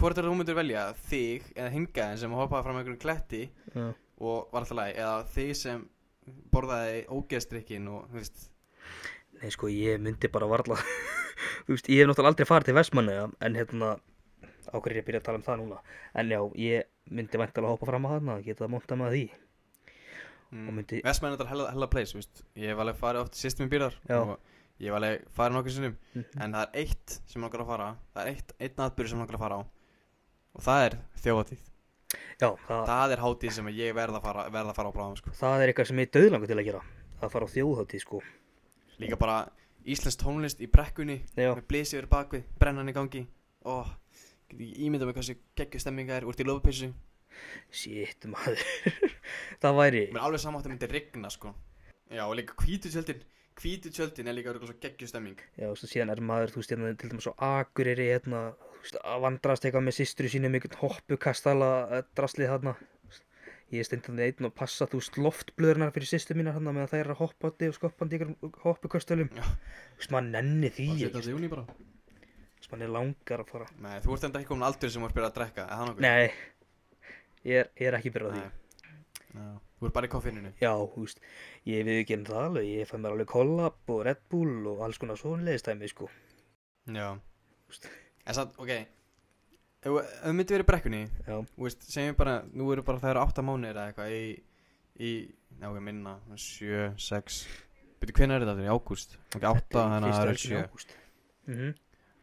[0.00, 3.42] hvort er það þú myndir velja, þig eða hingaðin sem hoppaði fram einhverjum kletti
[3.74, 3.84] já,
[4.20, 5.84] og var alltaf læg eða þig sem
[6.54, 8.48] borðaði ógeðstrykkin og þú veist?
[9.42, 10.76] Nei, sko, ég myndi bara varla,
[11.66, 13.94] þú veist, ég hef náttúrulega aldrei farið til Vestmanni, en hérna,
[14.70, 15.80] á hverju er ég að byrja að tala um það núna,
[16.14, 19.24] en já, ég myndi væntalega hoppa fram að hana, geta monta með því,
[20.54, 20.68] mm.
[20.68, 22.42] Og myndi- Vestmenn er hella, hella place, þú veist.
[22.56, 24.20] Ég hef alveg farið oft sýstum í bílar Já.
[24.22, 24.38] og
[24.80, 25.96] ég hef alveg farið nokkur sinnum.
[26.14, 26.24] Mhm.
[26.42, 29.38] en það er eitt sem langar að fara það er eitt, einn atbyrður sem langar
[29.38, 29.62] að fara á.
[30.54, 31.62] Og það er þjóðatíð
[32.38, 35.16] Já, það, Það er hátíð sem ég verð að fara, verð að fara á bráðum
[35.18, 35.30] sko.
[35.34, 36.82] það er eitthvað sem ég döðlangur til að gera.
[37.22, 38.20] Að fara á þjóðhátíð sko.
[39.02, 39.38] Líka bara
[39.84, 43.26] íslensk tónlist í brekkunni Já, Með blísi yfir bakvið, brennan í gangi.
[44.54, 46.92] Ég ímynda mig hversu geggju stemminga er Úr til lofupeysu
[47.74, 48.60] shit maður.
[49.62, 51.54] Það væri Mér er alveg saman að myndi rigna sko.
[52.12, 53.22] Já, og líka hvítu tjöldin
[53.60, 56.60] Hvítu tjöldin er líka örugglega svo geggju stemming Já, og svo síðan er maður, þú
[56.60, 58.40] veist, hérna, til dæmis á Akureyri, hérna,
[59.00, 62.74] að vandrast eitthvað með systru sínu mikið hoppukastala eh, draslið þarna.
[63.72, 67.00] Ég er steindan einn og passa, þú veist, loftblöðurnar fyrir systur mínar þarna meðan þær
[67.00, 69.30] eru að hoppandi og skoppandi ykkur hoppukastalum.
[69.34, 69.46] Já.
[69.46, 71.38] Þú veist, maður nenni því bara þú
[72.58, 73.70] veist, maður er langar að fara.
[73.86, 76.04] Nei, þú ert enda ekki komin aldur sem ert byrjað að drekka Er?
[76.04, 76.24] Nei,
[77.48, 77.98] ég er, ég er
[79.84, 81.18] Þú ert bara í koffininu Já, þú veist,
[81.68, 84.80] ég við ekki enn það alveg, ég fæ mér alveg kollab og Red Bull og
[84.86, 86.08] alls konar svoleiðistæmi, sko.
[86.88, 87.10] Já
[87.68, 87.88] Úst.
[88.24, 88.72] En satt, ok
[89.84, 91.02] Ef þú myndi verið brekkunni
[91.60, 94.24] veist, segjum bara Nú eru bara það eru átta mánuðir eða eitthvað í
[94.94, 95.10] Í,
[95.60, 97.42] já, ég minna Sjö, sex
[98.00, 98.54] Byrju, hvernig er þetta?
[98.54, 100.92] Þetta er í ágúst Ok, átta, þannig að það eru sjö
[101.44, 101.74] Mhm.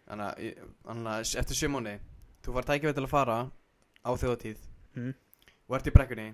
[0.09, 1.99] Þannig að, í- þannig að eftir sjö mánuði
[2.41, 3.35] Þú var tækifæð til að fara
[4.01, 4.63] Á þjóðatíð
[4.95, 5.11] Mhm.
[5.69, 6.29] Og ert í brekkunni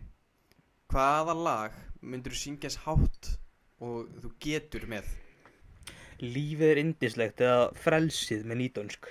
[0.92, 3.32] Hvaða lag myndir þú syngja þess hátt
[3.84, 5.08] Og þú getur með?
[6.24, 9.10] Lífið er indislegt eða frelsið með nýdönsk.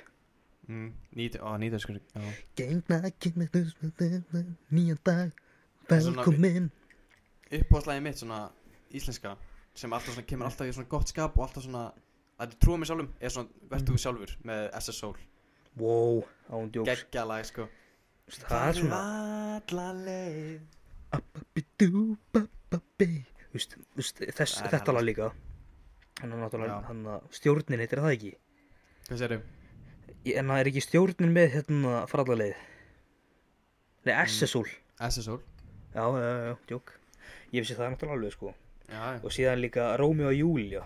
[0.68, 2.22] mm, Nýt, á, nýta skur Já
[2.58, 3.50] Gengna kemur
[4.74, 5.30] nýjan dag,
[5.88, 6.70] velkomin.
[7.52, 8.40] uppáðslæði mitt svona
[8.90, 9.36] íslenska
[9.76, 11.84] sem alltaf svona kemur alltaf í svona gott skap og alltaf svona
[12.40, 15.16] að þetta trúa mig sjálfum er svona vertu þú sjálfur með SS Soul.
[15.78, 16.88] Wow, ándjóks.
[16.90, 17.68] geggjalag sko.
[18.48, 19.00] Það er svona
[19.60, 20.60] alla leið
[22.36, 23.76] Þú veist,
[24.36, 25.06] þess, Það er þetta lag herrlegt.
[25.10, 25.28] líka.
[26.20, 26.86] Hann er náttúrulega, Já.
[26.88, 28.32] hann að stjórnin heitir það ekki.
[29.08, 29.42] hvað sérum?
[30.24, 32.56] Ég- En það er ekki stjórnin með hérna farallarleið.
[34.06, 34.66] Nei, SS-ól.
[35.00, 35.40] SS Soul
[35.94, 36.92] Já, já, já, já, djók.
[37.52, 38.54] Ég vissi það náttúrulega alveg, sko.
[38.88, 40.84] já, Og síðan líka Rómeo og Júlia.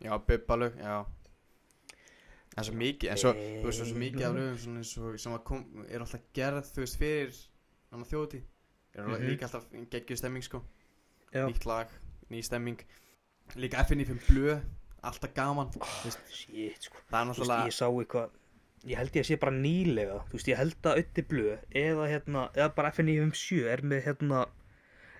[0.00, 1.06] já bubbalög já
[2.56, 5.32] en svo mikið en svo þú veist svo mikið af lögum svona eins og sem
[5.32, 7.34] að kom er alltaf gerð þú veist fyrir
[7.90, 8.42] hann að þjóti
[8.94, 9.28] er Mhm.
[9.28, 10.62] líka alltaf geggjuð stemming sko
[11.34, 11.46] Já.
[11.48, 11.88] nýtt lag
[12.30, 12.78] ný stemming
[13.56, 14.60] líka FNF blöð
[15.02, 15.70] alltaf gaman
[16.04, 16.96] veist Shit, sko.
[17.10, 18.30] það er Þú veist, náttúrulega ég sá eitthvað
[18.86, 22.08] ég held ég að sé bara nýlega þú veist, ég held að Ötti Blöð eða
[22.08, 24.46] hérna, eða bara FNI57 er með hérna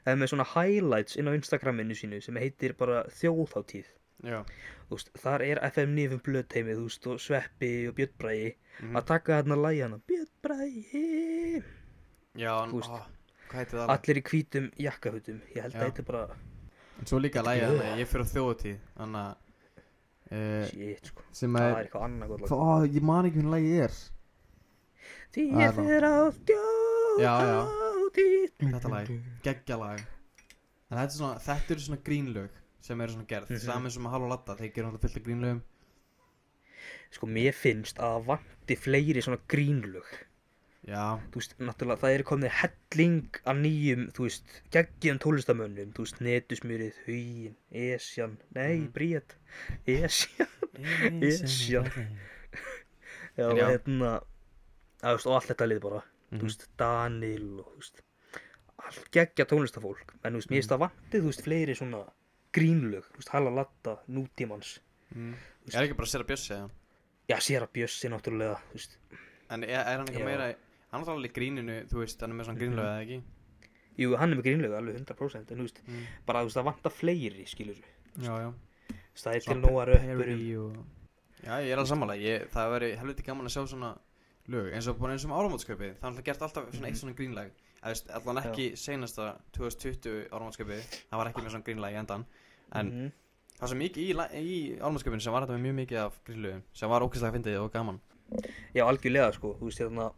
[0.07, 3.85] er með svona highlights inn á Instagraminu sínu sem heitir bara þjóðháttíð
[4.25, 4.45] já
[4.89, 8.97] þú veist, þar er FM9 Blöð teimið, þú veist, og Sveppi og Björn Bræði Mhm.
[8.97, 11.63] að taka hérna lægjana Björn Bræði
[12.39, 13.07] Já, Þú veist, heitir það?
[13.55, 15.81] Allir í hvítum jakkahutum ég held Já.
[15.81, 16.37] að þetta bara,
[16.99, 17.79] En svo líka lægja, glöð.
[17.79, 19.35] þannig að ég fyrir á þjóðatíð Þannig að
[20.33, 23.39] uh, shit, sko Sem það er er eitthvað annað gott lag Ó, ég man ekki
[23.39, 23.95] hvernig lægi er
[25.33, 25.79] því Það er ég það.
[25.79, 26.17] fyrir á
[27.19, 27.59] Já, já.
[27.63, 29.13] þjóðháttíð Þetta lag,
[29.47, 29.99] geggjalag
[30.89, 32.51] En þetta, er svona, þetta eru svona grínlög
[32.89, 33.59] Sem eru svona gerð, Mhm.
[33.67, 35.63] saman sem að halva latta Þeir gerum alltaf fullt af grínlögum
[37.11, 40.09] sko, mér finnst að það vanti fleiri svona grínlög
[40.89, 46.05] Já, þú veist, náttúrulega það er komið helling af nýjum, þú veist, geggjum tólistamönnum, þú
[46.07, 48.93] veist, netusmjörið, hugin, esjan, nei, Mhm.
[48.95, 49.35] bríet,
[49.87, 50.49] esjan,
[51.21, 51.91] Esjan.
[53.37, 53.67] já, já.
[53.69, 54.13] hérna,
[55.03, 56.39] að, þú veist, og allt þetta lið bara, Mhm.
[56.41, 58.03] þú veist, Danil og, þú veist,
[58.89, 62.03] allt geggja tónlistafólk, en þú veist, mér finnst það vantið, þú veist, fleiri svona
[62.53, 64.79] grínlög, þú veist, Halla Latta, nútímans,
[65.15, 65.35] mm.
[65.67, 66.71] veist- Er ekki bara Sera Bjössi eða?
[67.29, 68.97] já, Sera Bjössi náttúrulega, þú veist,
[69.51, 70.55] En er, er hann eitthvað meira
[70.93, 72.79] Hann er alveg gríninu, þú veist, hann er með svona Mhm.
[72.79, 73.23] eða ekki?
[73.99, 76.05] jú, hann er með grínlög alveg 100%, en þú veist, Mm.
[76.27, 77.77] bara, þú veist, það vantar fleiri, skilur
[78.19, 78.53] Já, já
[79.15, 80.77] það er til nóga parody og...
[81.45, 83.99] Já, ég er alveg ég, Það væri helviti gaman að sjá svona
[84.49, 86.97] lög eins og bara eins og með áramótskaupið Það er alltaf gert alltaf svona eitt
[86.97, 87.51] svona grínlag
[87.83, 92.25] Eða, veist, Allan ekki seinasta 2020 áramótskaupið Það var ekki með svona grínlag í endan
[92.73, 93.13] En Mhm.
[93.61, 96.89] það svo mikið í, í áramótskaupinu sem var þetta með mjög mikið af grínlögum sem
[96.89, 98.01] var ókvæslega fyndið og gaman
[98.75, 100.13] Já, algjörlega sko, þú veist hérna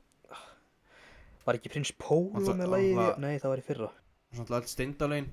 [1.47, 3.91] Var ekki prins það- með það- Nei, það var í fyrra?
[4.33, 5.31] Svona alltaf öll steindalögin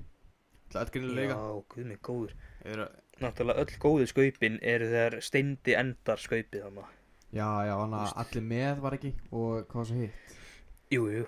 [0.74, 2.32] Öll grínlöga Já, guð mig góður.
[2.64, 2.86] Eru,
[3.20, 6.84] Náttúrulega öll góðu skaupin eru þegar steindi endar skaupið þannig
[7.32, 9.12] Já, já, hann að allir með var ekki?
[9.32, 10.36] Og hvað svo hitt?
[10.90, 11.26] Jú, jú,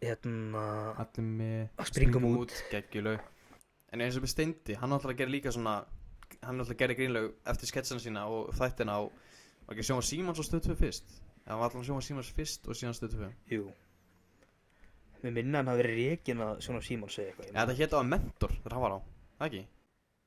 [0.00, 0.64] hérna
[0.96, 2.54] Allir með Að springum út.
[2.70, 3.20] Geggjulög
[3.92, 5.84] En eins og með Steindi, hann ætlar að gera líka svona
[6.42, 9.00] Hann ætlar að gera grínlög eftir sketsana sína Og þættina á
[9.66, 11.20] Var ekki að sjóma Símans og stöð 2 fyrst?
[11.46, 13.72] Eða var allan að sjóma Símans fyrst og síðan stöð 2 Jú
[15.24, 17.58] Mér minna hann hafi verið reikin að svona Símon segja eitthvað man.
[17.60, 19.00] þetta hétt á að mentor þegar hann var á
[19.40, 19.64] Það ekki?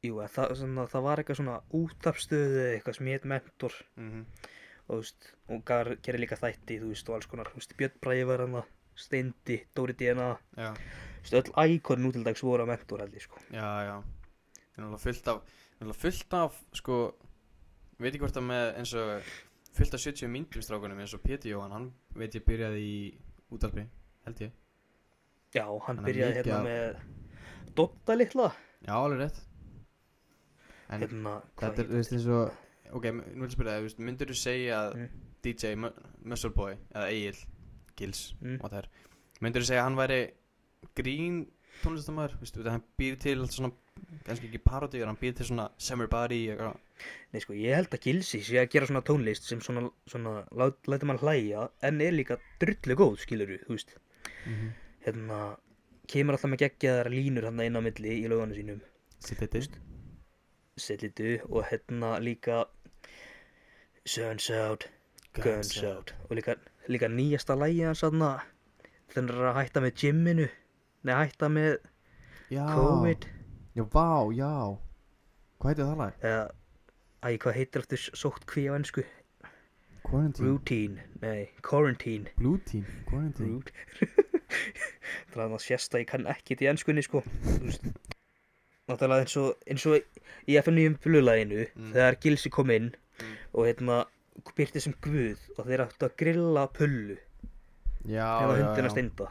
[0.04, 3.80] Jú, að það, svona, það var eitthvað svona útafstöðu eitthvað sem hétt mentor.
[3.96, 4.26] Mm
[4.84, 5.28] og þú veist,
[5.68, 8.58] gar, gerir líka þætti, þú veist, og alls konar, þú veist, Björn Bræði var hann
[8.58, 8.72] það
[9.04, 10.74] Steindi, Dóri Já,
[11.24, 13.40] Þú veist, öll íkon nútildags voru á mentor held ég sko.
[13.50, 13.96] Já, já.
[14.74, 17.00] Það er alveg fullt af Það er alveg fullt af, sko
[18.00, 19.32] Veit ekki hvort að með eins og
[19.74, 22.98] Fullt af 70 myndum strákunum eins og Pétur Jóhann Hann veit ég byrjaði í
[23.54, 23.88] útvarpi
[24.28, 24.52] Held ég
[25.54, 28.52] Já, hann er byrjaði hérna af- með Dodda litla.
[28.88, 29.40] Já, alveg rétt.
[30.94, 32.52] En Hérna, þetta er, þú veist, eins og
[32.94, 35.10] Ok, nú vil ég spyrja það, þú myndur þú segja að Mm.
[35.44, 37.40] DJ Mu- Muscle Boy Eða Egil
[37.98, 38.60] Gils Mm.
[39.42, 40.20] Myndur þú segja að hann væri
[40.96, 41.48] grín
[41.84, 43.72] tónlistamæður Þú veist, þú hann býr til svona
[44.26, 46.78] kannski ekki parodíur, hann býr til svona Summer Body eitthvað.
[47.34, 51.06] Nei sko, ég held að Gilsi sé að gera svona tónlist sem svona, svona lætur
[51.06, 53.96] mann hlæja en er líka drullu góð, skilur þú veist
[55.06, 55.40] hérna,
[56.12, 58.82] kemur alltaf með geggjaðar línur hann inn á milli í lögunum sínum.
[59.24, 59.64] Sitt þetta
[60.80, 62.64] Sellitu og hérna líka
[64.10, 64.88] Sun's out,
[65.38, 66.14] guns out.
[66.30, 66.56] Og líka,
[66.92, 68.32] líka nýjasta lægi hans þarna.
[69.14, 70.48] Þannig að hætta með gymminu.
[71.06, 71.78] Nei hætta með
[72.52, 73.28] Já, COVID.
[73.78, 74.52] Já, vá, já.
[75.62, 76.18] Hvað heitir það lag?
[76.28, 76.44] eða,
[77.24, 79.06] æ, hvað heitir eftir sótt kví á ennsku
[80.04, 80.50] Quarantine.
[80.50, 82.34] Routine, nei, quarantine.
[82.36, 83.64] Blue Team, Quarantine
[84.54, 85.52] Rude Það er
[85.98, 87.24] að ég kann ekki í ennskunni sko.
[88.90, 90.00] Náttúrulega eins og, eins og
[90.52, 91.92] í FNU fluglæginu Mm.
[91.96, 92.90] þegar Gilsi kom inn
[93.20, 93.36] Mm.
[93.54, 94.06] og hérna
[94.58, 97.18] byrti sem guð og þeir áttu að grilla pullu.
[98.06, 99.28] Já, hundina já, steinda.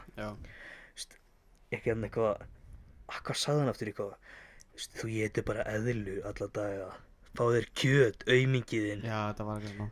[1.73, 2.41] Ekki hann eitthvað
[3.09, 4.13] að hvað sagði hann aftur eitthvað?
[4.97, 6.87] Þú getur bara eðlu alla daga.
[7.33, 9.89] Fá þér kjöt, aumingiðinn Já, þetta var ekki svona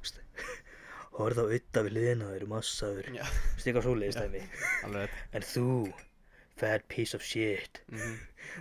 [1.18, 3.10] horfða á auðta við liðina þeir eru massaður.
[3.16, 3.26] Já,
[3.60, 4.44] stika svoleiðis dæmi?
[5.36, 5.66] En þú,
[6.60, 7.82] fat piece of shit.
[7.92, 8.16] Mhm,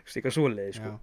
[0.09, 0.97] stika svoleiðis sko?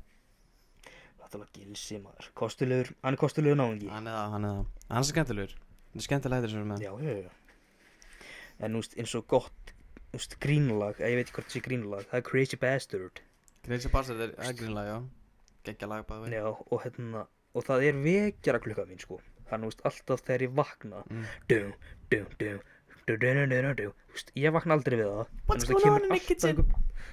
[1.22, 2.30] Náttúrulega gilsi maður.
[2.40, 3.90] Kostulegur, hann er kostulegur náungi.
[3.92, 4.84] Hann er það, hann er það.
[4.90, 5.56] Hann er skemmtilegur.
[5.92, 8.26] Hann er skemmtilega þetta sem við með Já, já, já.
[8.58, 9.74] En nú veist, eins og gott
[10.14, 13.22] veist, grínlag, ég veit ekki hvort það sé grínlag Það er Crazy Bastard.
[13.68, 15.52] Crazy Bastard er grínlega, já.
[15.68, 19.84] Gekkja lag bæði og hérna Og það er vekjara klukka mín, sko Er nú veist,
[19.88, 21.04] alltaf þegar ég vakna.
[21.08, 21.28] Mm.
[21.52, 21.70] Dum,
[22.12, 22.66] dum, dum
[23.08, 25.28] Ég vakna aldrei við það.
[25.48, 26.58] What's going on in the kemur kitchen?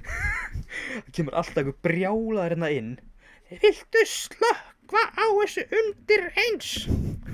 [0.04, 2.88] Það kemur alltaf einhver brjálaður hérna inn.
[3.62, 6.72] Viltu slökkva á þessu undir eins?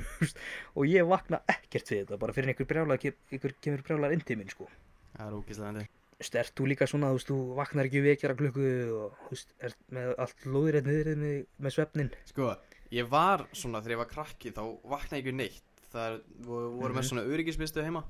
[0.77, 4.37] Og ég vakna ekkert við þetta Bara fyrir einhver brjálaður einhver kemur brjálaður inn til
[4.43, 4.69] minn sko.
[5.17, 5.89] Það er ógíslega endi
[6.21, 9.79] Þú líka svona, þú veist, þú vaknar ekki við vekjara klukku og, þú veist, ert
[9.97, 12.51] með allt lóðrétt niður með, með svefnin Sko,
[12.93, 15.67] ég var svona þegar ég var krakki þá vaknaði ekki neitt.
[15.91, 16.47] Það er, við
[16.81, 17.09] vorum með Mhm.
[17.11, 18.05] svona öryggismistu heima.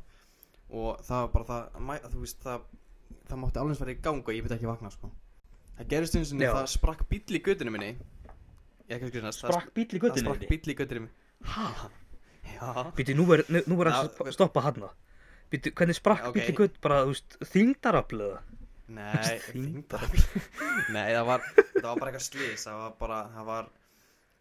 [0.70, 2.60] Og það var bara það, þú veist, það
[3.30, 5.10] Það mátti alveg fara í gang og ég veit ekki vakna, sko.
[5.78, 7.96] Það gerist eins og það sprakk bíll í göttinu minni.
[8.88, 11.14] Ég ekki að skrifast Sprakk bíll í Það göttinu sprakk bíll í göttinu minni.
[11.46, 11.90] Hæ?
[12.50, 12.92] Já.
[12.96, 14.88] Býtu, nú verður nú, Já, að sp- stoppa hann
[15.50, 16.34] Býtu, hvernig sprakk Ok.
[16.34, 18.38] bíll í gött bara, þú veist, þingdaraflið
[18.88, 20.02] Nei, þyngdar
[20.94, 21.40] Nei, það var,
[21.76, 23.68] það var bara eitthvað slís Það var bara, það var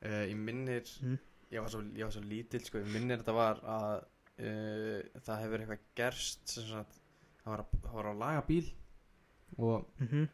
[0.06, 1.18] uh, Ég minnir Mm.
[1.52, 3.96] ég, var svo, ég var svo lítill, sko Ég minnir þetta var að
[4.40, 7.00] uh, Það hefur eitthvað gerst sagt,
[7.44, 8.68] það, var, að- það var að laga bíl
[9.58, 10.28] Og mm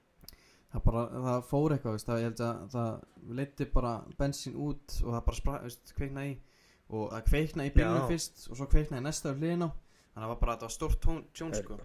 [0.75, 5.21] það bara, það fór eitthvað veist, það, að það leiti bara bensín út Og það
[5.30, 6.39] bara spra, veist, kveiknaði í
[6.89, 9.71] Og það kveiknaði í bílunum fyrst Og svo kveiknaði næsta á hliðina á.
[9.71, 10.99] Þannig að það var bara, var stórt
[11.36, 11.78] tjón, sko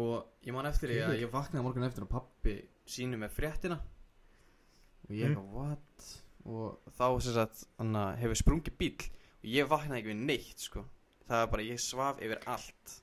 [0.00, 2.52] og ég man eftir því að ég vaknaði morgun eftir og pappi
[2.86, 5.34] sínu með fréttina og ég Mm.
[5.34, 6.10] eitthvað what
[6.46, 8.94] og þá sagt hann hefur sprungið bíl
[9.40, 10.84] og ég vaknaði ekki við neitt sko.
[11.28, 12.96] Það var bara ég svaf yfir allt.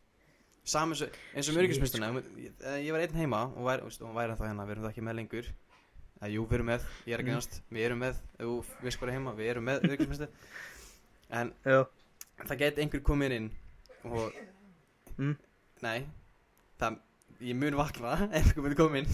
[0.67, 4.65] Saman eins og, og Shit, mörgismestuna ég, var einn heima og hún væri ennþá hérna.
[4.67, 5.47] Við erum það ekki með lengur.
[6.17, 6.85] Að jú við erum með.
[7.05, 7.37] Ég er ekki Mm.
[7.37, 8.19] náttúrulega við erum með.
[8.41, 9.33] Þú veist hvað er heima.
[9.37, 10.27] Við erum með
[11.29, 11.79] en Já,
[12.47, 13.49] það geti einhver komið inn
[14.03, 14.33] og
[15.17, 15.37] Mm.
[15.81, 16.05] nei.
[16.79, 16.99] Það,
[17.41, 19.07] ég mun vakna ef einhver myndi koma inn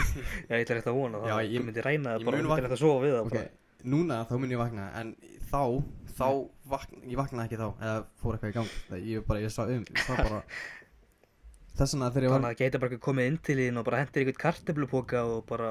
[0.48, 1.28] já, ég ætla rétt að vona það.
[1.32, 3.16] Já, ég- Þú myndi ræna ég það bara, mun þú myndi rétt að sofa við
[3.16, 3.48] það ok, bara.
[3.94, 5.14] núna þá mun ég vakna en
[5.52, 5.62] þá,
[6.18, 6.26] þá
[6.74, 8.76] vakna, ég vaknaði ekki þá eða fór eitthvað í gang.
[8.90, 10.42] Það, ég bara, ég sá um, ég sá bara
[11.78, 13.86] þess vegna þegar ég Þannig var að geta bara ekki komið inn til þín og
[13.88, 15.70] bara hendir ykkur kartöflupoka og bara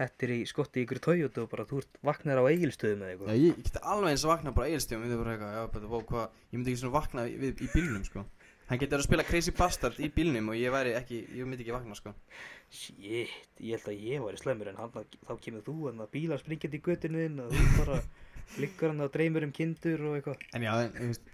[0.00, 3.14] hettir í skotti í ykkur Toyota og bara þú ert vaknar á eigilstöðum eða já,
[3.14, 5.66] eitthvað ég, ég geti alveg eins að vakna bara eigilstíðum ég myndi bara eitthvað, já,
[5.74, 8.24] betur, vó, hvað ég myndi ekki svona vakna við, í bílnum, sko
[8.72, 11.74] hann getur að spila Crazy Bastard í bílnum og ég væri ekki, ég myndi ekki
[11.74, 12.14] vakna, sko.
[12.72, 14.94] Shit, ég held að ég væri slemur en hann,
[15.28, 17.98] þá kemur þú en að bílar springjandi í göttinu þinn og þú bara
[18.62, 20.46] liggur hann að dreymur um kindur og eitthvað.
[20.56, 20.72] En já,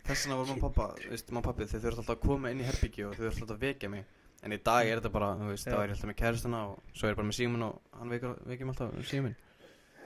[0.08, 2.66] þess vegna mamma og pappa, veist, og pappi, þau þurft alltaf að koma inn í
[2.66, 4.06] herbyggju og þau þurft alltaf að vekja mig.
[4.42, 6.92] En í dag er þetta bara, þú veist, þá er ég alltaf með kæristuna og
[6.92, 8.12] svo er ég bara með símun og hann
[8.50, 9.38] vekjum alltaf símun.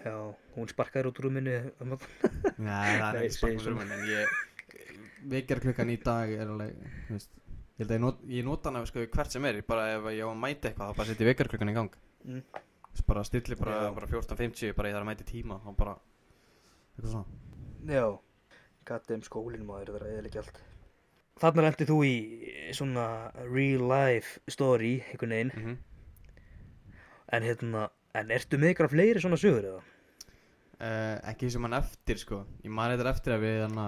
[0.03, 0.17] Já,
[0.57, 1.59] hún sparkaður út úr rúminu.
[2.59, 4.41] Nei, það er ekki sparkað segir fyrir mig, en ég,
[5.31, 7.39] vekjar klukkan í dag er alveg, þú veist,
[7.73, 10.05] Ég held að ég, not, ég nota hana sko hvert sem er Ég bara ef
[10.13, 11.95] ég á að mæta eitthvað þá bara setja vekarklukkan í gang.
[12.29, 12.43] Mm.
[12.93, 15.95] Þess bara stilli bara, bara 14.50 bara ég þarf að mæta í tíma og bara
[16.93, 17.41] eitthvað svona.
[17.89, 18.05] Já,
[18.87, 20.61] gattum skólinn maður það er eða allt.
[21.43, 22.13] Þarna lendi þú í
[22.77, 23.07] svona
[23.49, 25.81] real life story, einhvern veginn, mm
[27.33, 27.87] en hérna,
[28.19, 29.79] en ertu með ykkur fleiri svona sögur eða?
[30.83, 32.43] uh, Ekki sem hann eftir sko.
[32.65, 33.87] Ég man eitthvað eftir að við hana,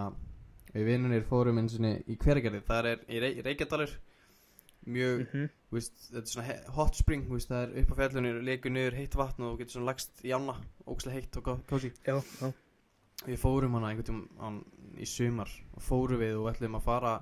[0.75, 2.65] Við vinnunir fórum eins og í hveragerði.
[2.67, 3.93] Það er í Rey, Reykjadalur.
[4.85, 8.33] Mjög Mm Þú veist, þetta er svona hot spring, veist, það er upp á fjallinu,
[8.47, 10.55] leikur niður heitt vatn og getur svona lagst í ána,
[10.87, 11.49] ógslag heitt og
[12.07, 12.53] já.
[13.25, 14.61] Við fórum hana einhvern tímann
[14.95, 17.15] í sumar og fórum við og ætlum að fara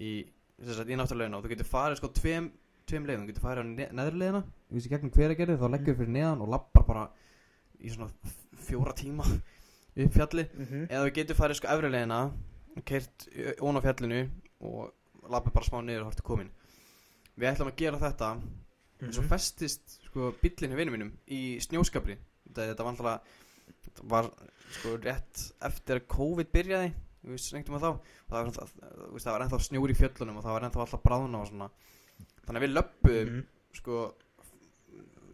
[0.00, 2.48] í, í náttúrulegina og þú getur farið sko tveim,
[2.88, 5.98] tveim leiðum, þú getur farið á ne neðurleiðina, þú veist, í gegnum hveragerði, þá leggur
[6.00, 7.04] fyrir neðan og lappar bara
[7.76, 8.08] í svona
[8.70, 9.28] fjóra tíma
[10.06, 10.56] upp fjallið.
[10.56, 12.51] Mm eða þú getur farið sko efri leiðina og
[12.84, 13.28] keirt
[13.60, 14.30] ón á fjallinu
[14.60, 14.92] og
[15.30, 16.50] lappar bara smá niður og hortu komin.
[17.38, 18.42] Við ætlum að gera þetta en
[19.02, 19.12] Mhm.
[19.12, 23.22] svo festist sko bíllinn hjá vinum mínum í snjóskapri þetta, þetta var alltaf
[23.82, 24.28] þetta var
[24.70, 26.92] sko rétt eftir að COVID byrjaði
[27.24, 30.54] veist, snengtum að þá og það var, það var ennþá snjór í fjöllunum og það
[30.54, 31.70] var ennþá alltaf bráðuna og svona
[32.46, 33.46] þannig að við löppuðum Mhm.
[33.74, 34.14] sko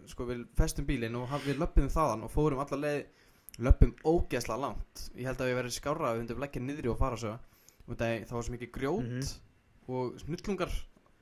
[0.09, 3.05] sko við festum bílinn og við löppuðum þaðan og fórum alla leið
[3.59, 5.11] löppum ógeðslega langt.
[5.17, 7.33] Ég held að við verið skárra að við hundum leggja niðri og fara svo.
[7.89, 9.23] Og það, það var svo mikið grjót Mhm.
[9.89, 10.73] og snullungar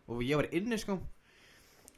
[0.09, 0.99] og ég var inni sko.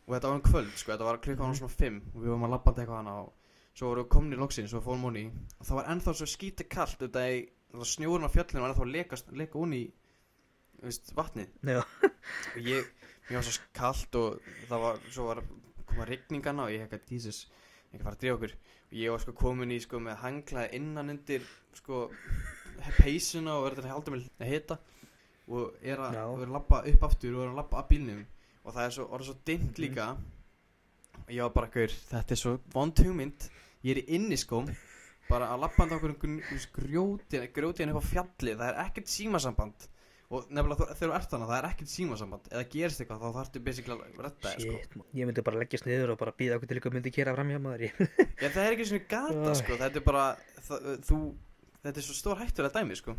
[0.09, 1.55] Og þetta var um kvöld sko, þetta var klukkan Mhm.
[1.59, 3.33] svona 5 og við varum að labbandi eitthvað hana og
[3.75, 5.27] svo vorum við komin í loksins og fórum honi
[5.61, 7.47] og það var ennþá svo skíti kallt þetta er
[7.85, 9.93] snjórun á fjallinu var ennþá að leka, honi í
[10.83, 11.49] veist, vatnið.
[11.65, 11.83] Já.
[12.57, 12.85] og ég,
[13.29, 15.43] mér var svo kallt og það var, svo var
[15.87, 17.47] koma rigningana og ég hekka, Jesus,
[17.93, 18.55] ekki fara að drífa okkur.
[18.89, 21.45] Og ég var sko komin í sko með hanglaði innan undir
[21.77, 22.09] sko
[22.99, 24.79] peysuna og verður halda mig að hita
[25.49, 28.25] og er að, er að labba upp aftur og er að labba að bílnum.
[28.65, 29.85] Og það er svo, orðið svo dimmt Mhm.
[29.85, 30.09] líka.
[31.19, 33.49] Og ég var bara, gaur, þetta er svo vond hugmynd,
[33.85, 34.69] ég er í inniskóm
[35.29, 36.15] bara að labba hann okkur
[36.73, 39.89] grjóti, grjóti hann upp á fjalli það er ekkert símasamband
[40.29, 43.63] og nefnilega þegar þú ert þannig, það er ekkert símasamband eða gerist eitthvað, þá þarftu
[43.65, 45.05] basically að redda þér sko.
[45.17, 47.61] Ég myndi bara leggjast niður og bara býða okkur til ykkur myndi kera fram hjá
[47.65, 47.95] maður.
[48.43, 50.27] Það er ekki svona gata, sko, þetta er bara
[50.69, 51.21] það, þú,
[51.87, 53.17] þetta er svo stór hættulega dæmi, sko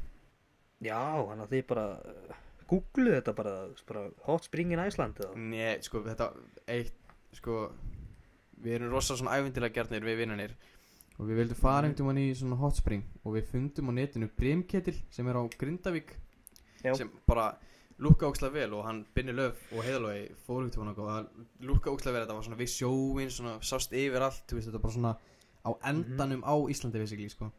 [0.86, 2.38] Já, þannig að þið bara uh,
[2.70, 3.56] googlu þetta bara,
[3.90, 5.34] bara hot spring in Iceland eða.
[5.50, 6.30] Nei, sko, þetta
[6.72, 6.94] eitt,
[7.36, 7.58] sko
[8.64, 10.54] við erum rosa svona æfintilega gjarnir við vinnanir
[11.20, 11.92] og við vildum fara Mhm.
[11.98, 15.44] einhvern veginn í svona hot spring og við fundum á netinu Brimketil sem er á
[15.60, 16.14] Grindavík
[16.84, 16.94] Já.
[16.96, 17.50] sem bara
[18.00, 21.28] lúkka ókslega vel og hann Binni Löf og Heiðalói fóru út og það
[21.68, 24.80] lúkka ókslega vel þetta var svona við sjóin, svona sást yfir allt þú veist, þetta
[24.80, 25.14] er bara svona
[25.60, 27.52] á endanum á Íslandi basically, sko.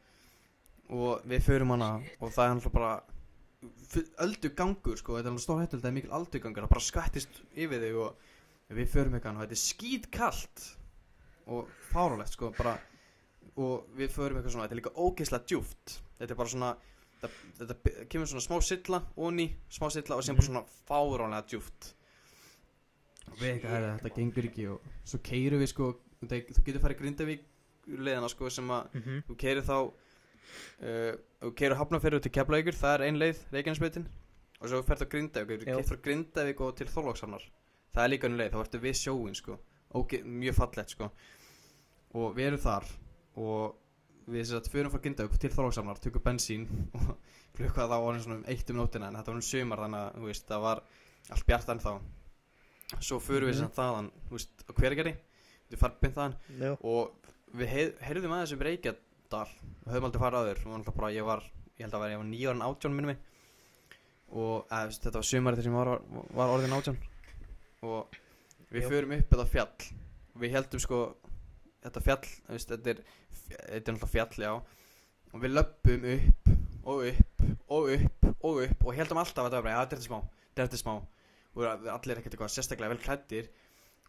[0.90, 2.92] Og við förum hana og það er alltaf bara
[3.92, 7.98] full- öldugangur sko, þetta er alveg stór er mikil öldugangur það bara skattist yfir þig
[8.00, 8.14] og
[8.70, 10.64] við förum eitthvað og þetta er skítkallt
[11.50, 12.78] og fáralegt sko bara,
[13.56, 16.72] og við förum eitthvað svona, þetta er líka ógeðslega djúft þetta er bara svona
[17.28, 17.74] þetta,
[18.08, 21.94] kemur svona smá silla onni, smá silla og sem bara svona fáránlega djúft
[23.30, 25.90] og við eitthvað, "Herra, þetta gengur ekki og svo keirum við sko
[26.22, 27.40] þú getur farið Grindavík
[27.88, 29.22] leðina sko sem að Mhm.
[29.28, 29.76] þú keirir þá
[30.82, 34.06] uh, þú keirir hafnafyrir til Keflavíkur það er ein leið, Reykjanesbeitin
[34.60, 37.42] og svo ferð á Grindavík, þú keirir Grindavík og til Þorlókshamnar
[37.94, 39.58] það er líka ein leið, þá ertu við sjóin sko.
[39.92, 41.10] Óge, mjög fallegt sko.
[42.14, 42.84] Og við erum þar
[43.36, 43.74] og
[44.30, 47.16] við sem sagt förum frá Grindavík til Þorlókshamnar tökum bensín og
[47.58, 50.26] klukka það var svona um eitt um nótina en þetta var um sumar þannig að
[50.28, 50.82] veist, það var
[51.34, 51.94] allt bjart ennþá
[53.00, 53.58] svo förum við Mhm.
[53.60, 55.14] sem sagt þaðan veist, á hvergeri
[55.70, 56.70] við farum beint þaðan Já.
[56.82, 57.12] og
[57.54, 61.44] við heyr, heyrðum aðeins um Reykjadal við höfum aldrei farið aður ég var,
[61.78, 63.18] ég held að vera, ég var nýjar en átján minnum mig
[64.30, 65.88] og að, veist, þetta var sumarið þegar sem var,
[66.38, 66.98] var orðin átján
[67.82, 68.18] og
[68.70, 68.88] við Já.
[68.90, 69.88] förum upp þetta fjall
[70.40, 70.98] við heldum sko
[71.84, 73.02] þetta fjall, veist, þetta er
[73.50, 74.52] þetta er náttúrulega fjall, já.
[75.30, 76.50] Og við löppum upp
[76.90, 80.00] og upp og upp og upp og heldum alltaf að þetta var já, þetta er
[80.00, 80.94] þetta smá, þetta er þetta smá.
[81.50, 83.50] Og við allir ekkert eitthvað sérstaklega vel klættir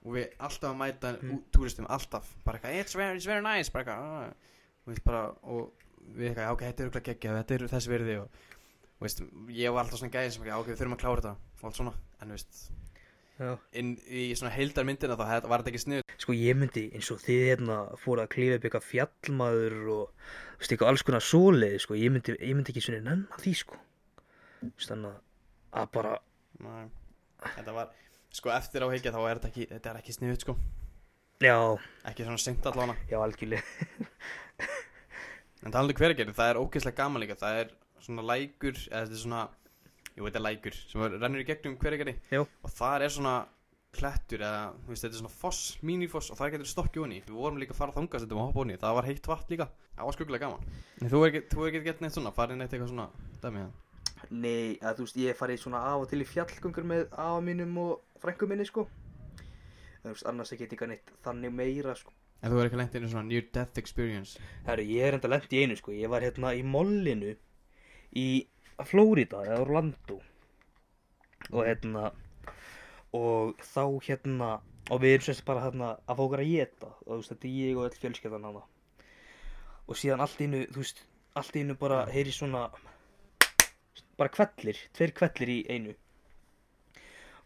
[0.02, 1.44] og við alltaf að mæta Mm.
[1.54, 2.36] túristum alltaf.
[2.46, 4.34] Bara eitthvað it's very, it's very nice bara eitthvað ah.
[4.82, 5.74] og, veist, bara, og
[6.16, 8.40] við eitthvað já, ok, þetta er örugglega geggjað þetta er þess virði og,
[8.98, 9.22] og veist,
[9.58, 11.68] ég var alltaf svona gæði sem ekki, já, ok, við þurfum að klára þetta og
[11.70, 11.94] allt svona.
[12.22, 12.64] En veist
[13.42, 13.56] Já.
[13.74, 17.40] inn í svona heildarmyndina þá var þetta ekki snið Sko ég myndi eins og þið
[17.48, 20.28] hérna fóru að klífa upp eitthvað fjallmaður og
[20.60, 21.98] veist eitthvað alls konar svoleið sko.
[21.98, 23.80] Ég myndi, ég myndi ekki svona nenn að því sko.
[24.86, 25.16] Þannig
[25.74, 26.20] að- bara
[26.62, 26.86] Nei.
[27.58, 27.90] þetta var
[28.30, 30.56] sko eftir á heikja þá er þetta ekki þetta er ekki sniðut sko.
[31.42, 31.58] Já,
[32.06, 32.96] ekki svona seint allavega.
[33.10, 33.64] Já algjörlega.
[35.66, 37.36] En talandi hverjargerði það er ógeðslega gaman líka.
[37.42, 39.42] Það er svona lækur eða þetta er svona
[40.22, 42.46] jú, þetta er lækur sem rennur í gegnum hverjargerði Já.
[42.46, 43.36] og þar er svona
[43.92, 47.36] klettur eða, þú veist, þetta er svona foss, minifoss og þar getur stokkið honi við
[47.36, 49.68] vorum líka að fara þangast þetta og hoppa honi, það var heitt vatn líka
[49.98, 50.70] það var skuggulega gaman
[51.02, 53.10] en þú er ekki, gett neitt svona, farið neitt eitthvað svona
[53.44, 53.90] dæmi það
[54.30, 57.78] Nei, að þú veist, ég farið svona af og til í fjallgöngur með afa mínum
[57.82, 58.86] og frængu minni, sko.
[59.42, 62.14] En þú veist, annars ekki eitthvað neitt þannig meira, sko.
[62.42, 65.30] en þú er ekki lent inn í svona near death experience Herru, ég er enda
[65.30, 65.94] lent í einu, sko.
[65.98, 67.34] Ég var hérna í mollinu
[68.18, 68.28] í
[68.88, 70.20] Flórida, eða Orlando.
[71.52, 72.12] Og hérna,
[73.18, 74.52] og þá hérna,
[74.92, 76.92] og við erum semst bara hérna að fá okkur að geta.
[77.06, 78.64] Og þú veist, þetta er ég og öll fjölskyldan hana.
[79.88, 81.04] Og síðan allt einu, þú veist,
[81.40, 82.68] allt einu bara heyri svona,
[84.20, 85.98] bara kvellir, tveir kvellir í einu.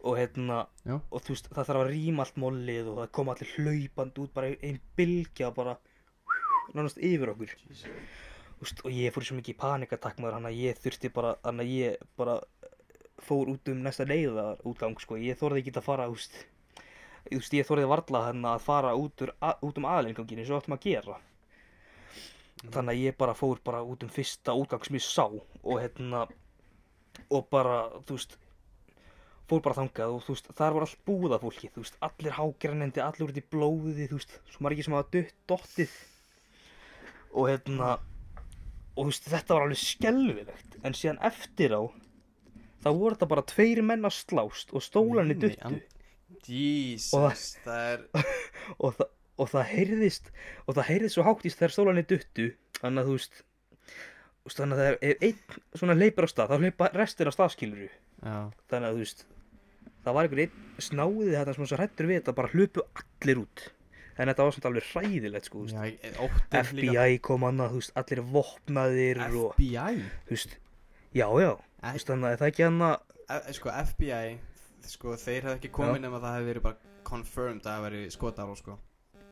[0.06, 1.00] Og hérna, Já.
[1.00, 4.34] og þú veist, það þarf að rýma allt mollið og það koma allir hlaupand út,
[4.36, 5.80] bara ein bylgja bara,
[6.76, 7.56] nánast yfir okkur.
[8.64, 11.60] Úst, og ég fór í svo mikið panikatakk maður hann að ég þurfti bara hann
[11.60, 12.38] að ég bara
[13.26, 15.18] fór út um næsta leiðar útgang sko.
[15.20, 16.38] Ég þorði ekki að fara úst,
[17.36, 20.62] úst, ég þorði varla hann að fara út, úr, a, út um aðlengangin eins og
[20.62, 21.20] áttum að gera.
[22.64, 26.26] Þannig að ég bara fór bara út um fyrsta útgang sem ég sá og hérna
[27.30, 27.78] og bara
[28.08, 28.39] þú veist
[29.49, 33.03] fór bara þangað og þú veist þar var allt búða fólki þú veist allir hágrænendi
[33.03, 35.95] allir út í blóði þú veist svo margir sem hafa dött dottið.
[37.36, 37.97] Og hérna
[38.96, 40.78] og veist þetta var alveg skelfilegt.
[40.84, 41.82] En síðan eftir á
[42.86, 45.82] þá voru þetta bara tveir menn að slást og stólanir duttu.
[46.46, 47.32] Jesus, Og
[47.66, 48.04] það er
[48.84, 49.08] og, það,
[49.41, 50.32] og það heyrðist
[50.66, 52.48] og það heyrðist svo hátt í þegar stólanir duttu.
[52.82, 53.43] Þannig að þú veist
[54.54, 57.88] þannig að ef einn svona leipur á stað þá hleypa restir á staðskiluru
[58.70, 59.24] þannig að þú veist
[60.06, 63.64] það var einhver einn snáði þetta sem svo hrættur við þetta bara hlupu allir út
[64.18, 67.82] en þetta var samt alveg hræðilegt sko já ég- óttinn líka FBI kom annað, þú
[67.82, 70.57] veist, allir vopnaðir og, FBI þú veist,
[71.13, 71.51] já, já,
[71.84, 72.97] þú veist, þannig að það ekki annað,
[73.36, 74.36] F, sko FBI
[74.86, 78.11] sko þeir hefði ekki komið nema það hefði verið bara confirmed að það hefði verið
[78.13, 78.76] skotar og sko.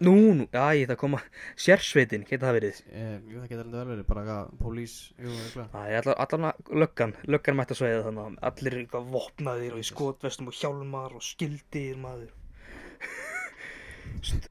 [0.03, 1.19] Nú, nú, ég það koma,
[1.55, 6.17] sérsveitin, geta það verið, e, jú það getur alveg verið bara eitthvað pólís er allan,
[6.25, 10.57] allan löggan, löggan mætti að sveiða þannig að allir eitthvað vopnaðir og í skotvestum og
[10.57, 12.34] hjálmar og skildir maður,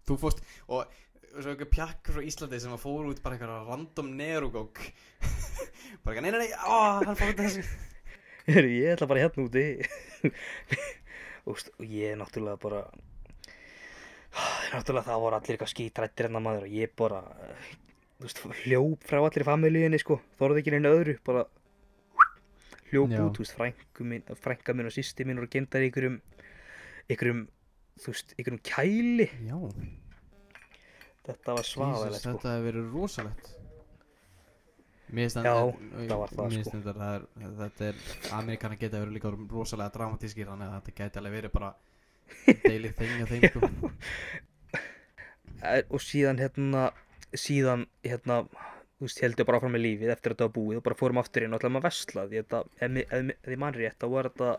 [0.09, 0.91] þú fórst og
[1.33, 4.83] svo eitthvað pjakkur frá Íslandi sem að fóru út bara eitthvað random nerugók
[6.03, 7.65] bara eitthvað nei nei nei ó hann fór út þessu.
[8.51, 9.63] Ég ætla bara hérna úti,
[11.47, 12.81] og ég er náttúrulega bara,
[14.73, 17.21] náttúrulega það voru allir eitthvað skítrættir enna maður og ég bara,
[18.19, 21.47] veist, hljóp frá allir familíinni, sko, þorði ekki neina öðru, bara
[22.91, 23.23] hljóp Já.
[23.23, 26.19] út, þú veist, frænku mín, frænka mín og sýsti mín voru gemdar í einhverjum,
[27.07, 27.45] einhverjum,
[28.01, 29.59] þú veist, einhverjum kæli, já
[31.27, 32.37] þetta var Jesus, svaðalegt, sko.
[32.37, 33.53] þetta hefði verið rosalegt
[35.13, 36.81] Mér finnst sko.
[36.87, 37.27] þetta er,
[37.59, 38.05] þetta er
[38.39, 41.75] Amerikanar geta verið líka rosalega dramatískir þannig að þetta geti alveg verið bara
[42.65, 43.93] daily thing að þeim sko
[45.63, 46.89] Eh, og síðan hérna
[47.39, 50.85] síðan hérna þú veist, heldur bara áfram með lífið eftir að þetta var búið og
[50.89, 52.99] bara fórum aftur inn og vesla því þetta, ef,
[53.53, 54.51] ég mann rétt þá var þetta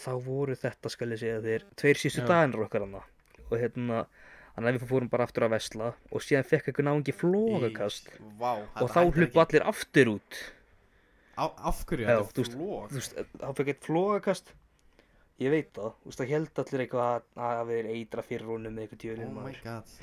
[0.00, 2.28] þá voru þetta skal ég segja þeir tveir sístu Já.
[2.30, 3.02] dagarnir okkar hana
[3.46, 4.02] og hérna
[4.56, 8.52] þannig að við fórum bara aftur að vesla og síðan fekk einhver náungi flógakast Vá,
[8.80, 10.38] og þá hlupu allir aftur út.
[11.36, 14.54] Á, Af þetta flóð þú veist, þá fekk eitt flógakast
[15.42, 18.48] ég veit það, þú veist, það held allir eitthvað að að það verið eitra fyrir
[18.54, 19.98] honum með eitthvað Oh my god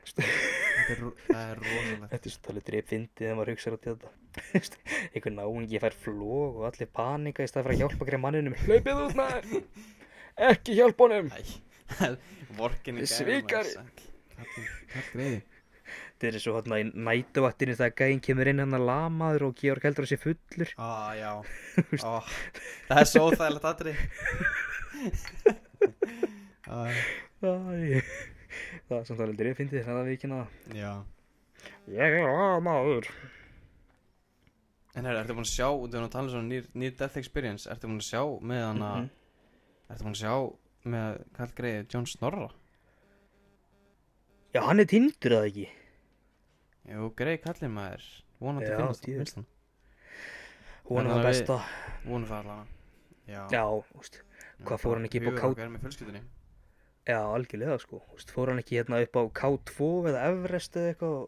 [0.00, 3.78] Þetta er, ro- það er rosalegt Þetta er svo talið drif fyndið þegar maður hugsaður
[3.78, 4.08] í þetta.
[5.14, 8.56] Einhver náungi fær flóg og allir panika í stað fyrir að hjálpa greið manninum.
[8.64, 9.44] Hlaupið út maður!
[10.50, 11.28] Ekki hjálpa honum!
[15.12, 15.40] Greiði
[16.20, 19.86] Þetta er svo hérna í nætuvattinu þegar gæinn kemur inn hann að lamaður og Georg
[19.88, 20.70] heldur að sé fullur.
[20.76, 21.30] Á, já
[22.06, 22.20] Ó,
[22.90, 23.94] Það er svo þægilegt aðri
[26.70, 26.78] Æ,
[27.40, 28.04] það er
[29.04, 30.46] samt alveg drif fyndið það að við naða.
[30.74, 30.92] Já
[31.90, 33.08] Ég er lamaður.
[34.96, 37.16] En herra, ertu búin að sjá, þú erum að tala um svona near, near death
[37.20, 39.10] experience Ertu búin að sjá með hana Mhm.
[39.90, 40.34] Ertu búin að sjá
[40.90, 42.48] með Kall greiði John Snorra
[44.54, 45.68] Já, hann er tindur eða ekki?
[46.90, 48.08] Jú, greið kallið maður
[48.40, 49.20] Vonandi finnast djöfull.
[49.20, 51.58] finnst hann er Þannig það að við- besta.
[52.08, 52.66] Vonum það allavega
[53.30, 54.22] Já, Já, veist.
[54.64, 56.22] hvað fór hann ekki upp á Hugur ká- okkar er með fjölskyldunni
[57.08, 58.02] Já, algjörlega sko.
[58.10, 61.18] Þú veist, fór hann ekki hérna upp á K2 eða Everest eða eitthvað?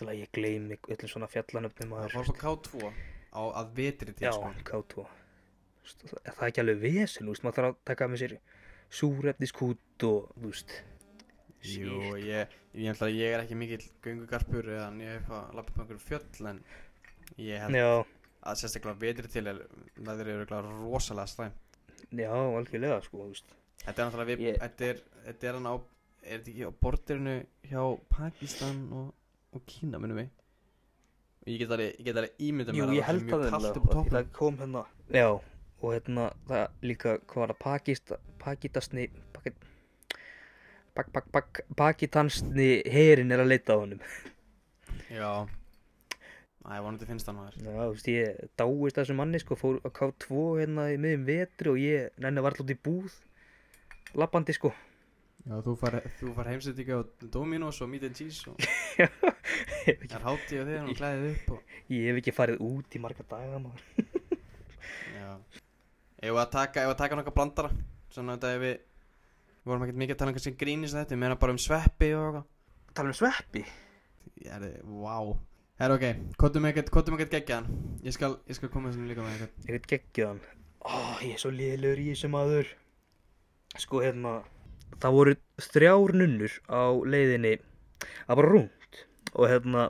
[0.00, 2.92] Til að ég gleymi öllum svona fjallanöfnum Það fór upp á K2
[3.30, 4.52] á að vetri til Já, sko.
[4.70, 5.06] K2.
[5.80, 8.36] Þú veist, Það er ekki alveg vesen, maður þarf að taka með sér
[9.00, 10.74] súrefniskút og, þú veist,
[11.60, 15.82] Jú, ég, ég, ætla, ég er ekki mikill göngugarpur eða ég hef að lappa upp
[15.82, 16.62] einhverju fjöll en
[17.36, 17.90] ég held, Já,
[18.48, 19.60] að sérstaklega vetri til er
[20.00, 20.46] það eru
[20.80, 21.58] rosalega slæm
[22.16, 23.59] Já, algjörlega, sko, þú veist.
[23.84, 25.74] Þetta er náttúrulega við, Ég- þetta er, þetta er hann á,
[26.22, 27.34] er þetta ekki á borderinu
[27.70, 29.06] hjá Pakistan og,
[29.56, 30.28] og Kína, minnum við?
[31.48, 33.54] Ég get alveg, ég get alveg ímyndað Jú, mér ég held það að sé mjög
[33.56, 34.12] kalt upp á toppnum.
[34.18, 34.82] það kom hérna.
[35.16, 35.28] Já,
[35.80, 39.64] og hérna, það líka, hvað var það, Pakista, Pakitasni, Pakit,
[40.94, 44.04] Pak, Pak, Pak, Pakitansni herin er að leita á honum.
[45.10, 45.30] Já,
[46.60, 47.56] Æ, vonandi finnst það nú þér.
[47.64, 51.70] Já, þú veist, ég dáist þessum manni, sko, fór að K2 hérna í miðjum vetri
[51.72, 53.14] og ég nenni var alltaf út í búð,
[54.18, 54.72] lappandi, sko.
[55.40, 57.02] Já, þú far, þú far heimsendinga á
[57.32, 58.60] Dominos og Meat and Cheese og
[59.88, 62.96] ég það er hátíð á þér og klæðið upp og, ég hef ekki farið út
[62.96, 63.60] í marga daga,
[65.16, 65.30] já.
[66.20, 67.70] Ef að taka, taka nokkað blandara,
[68.12, 68.74] svona þetta ef við,
[69.62, 72.10] við vorum ekkert mikið að tala um kannski grínist þetta, við meina bara um sveppi
[72.12, 72.50] og eitthvað.
[72.98, 73.62] Tala um sveppi.
[74.44, 75.16] Ég er, vá.
[75.80, 77.80] Herra, ok, kottum ekkert, ekkert geggjaðan.
[78.04, 79.64] Ég skal, ég skal koma þessum líka með eitthvað.
[79.64, 80.44] Ég veit geggjaðan.
[80.84, 82.74] Ó, ég er svo liðlegur í þessu maður.
[83.78, 84.40] Sko, hérna,
[85.00, 87.54] það voru þrjár nunnur á leiðinni
[88.26, 89.00] að bara rúnd.
[89.36, 89.84] Og hérna,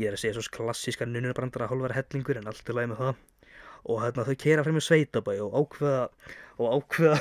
[0.00, 3.22] ég er að segja svo klassíska nunnunabrandara hálfara hellingur en allt er læg með það.
[3.86, 6.02] Og hérna, þau keira fyrir með sveitabæ og ákveða,
[6.56, 7.18] og ákveða,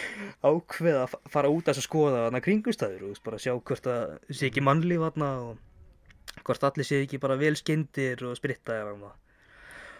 [0.52, 4.14] ákveða að fa- fara út að að skoða þarna kringustæður og bara sjá hvort það
[4.30, 8.36] sé ekki mannlíf þarna og hvort allir sé ekki bara vel skyndir og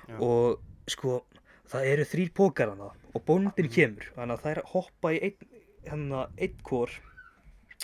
[0.07, 0.17] Já.
[0.23, 0.61] og
[0.93, 1.19] sko
[1.73, 4.09] það eru þrýr pókar hana og bóndin kemur.
[4.17, 5.51] Þannig að það er að hoppa í einn
[5.87, 6.95] hérna, einn kór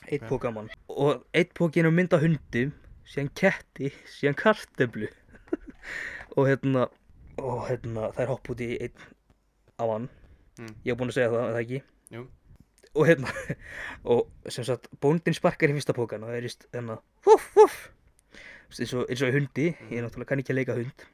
[0.09, 0.29] einn Ok.
[0.33, 2.73] pókamann og einn pókin er að mynda hundum
[3.07, 5.09] síðan ketti, síðan kartöflu.
[6.37, 6.87] Og hérna
[7.43, 9.07] og hérna það er hopp út í einn
[9.81, 10.07] á hann.
[10.61, 10.75] Mm.
[10.85, 11.79] ég hef búin að segja það, er það ekki?
[12.13, 12.23] Jú.
[12.93, 13.31] og hérna
[14.13, 17.77] og sem sagt bóndin sparkar í fyrsta pókan og það er just hérna húf húf
[18.77, 21.07] eins og, eins og hundi, ég náttúrulega kann ekki að leika hund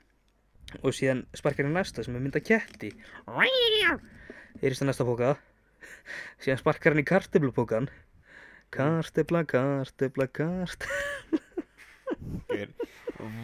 [0.82, 2.92] og síðan sparkar í næsta sem er mynda ketti.
[4.62, 5.36] Heyrist það næsta póka
[6.42, 7.88] síðan sparkar hann í kartöflupókan
[8.74, 10.98] kartöfla, kartöfla, kartöfla
[12.48, 12.68] Gaur.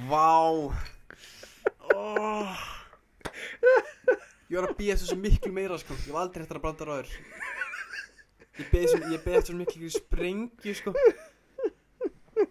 [0.09, 0.31] Vá.
[1.95, 2.55] Oh.
[4.51, 5.97] Ég var að býja svo miklu meira sko.
[6.07, 7.13] Ég var aldrei eftir að blanda ráður
[8.55, 8.69] Ég
[9.19, 10.95] eftir svo miklu sprengju sko.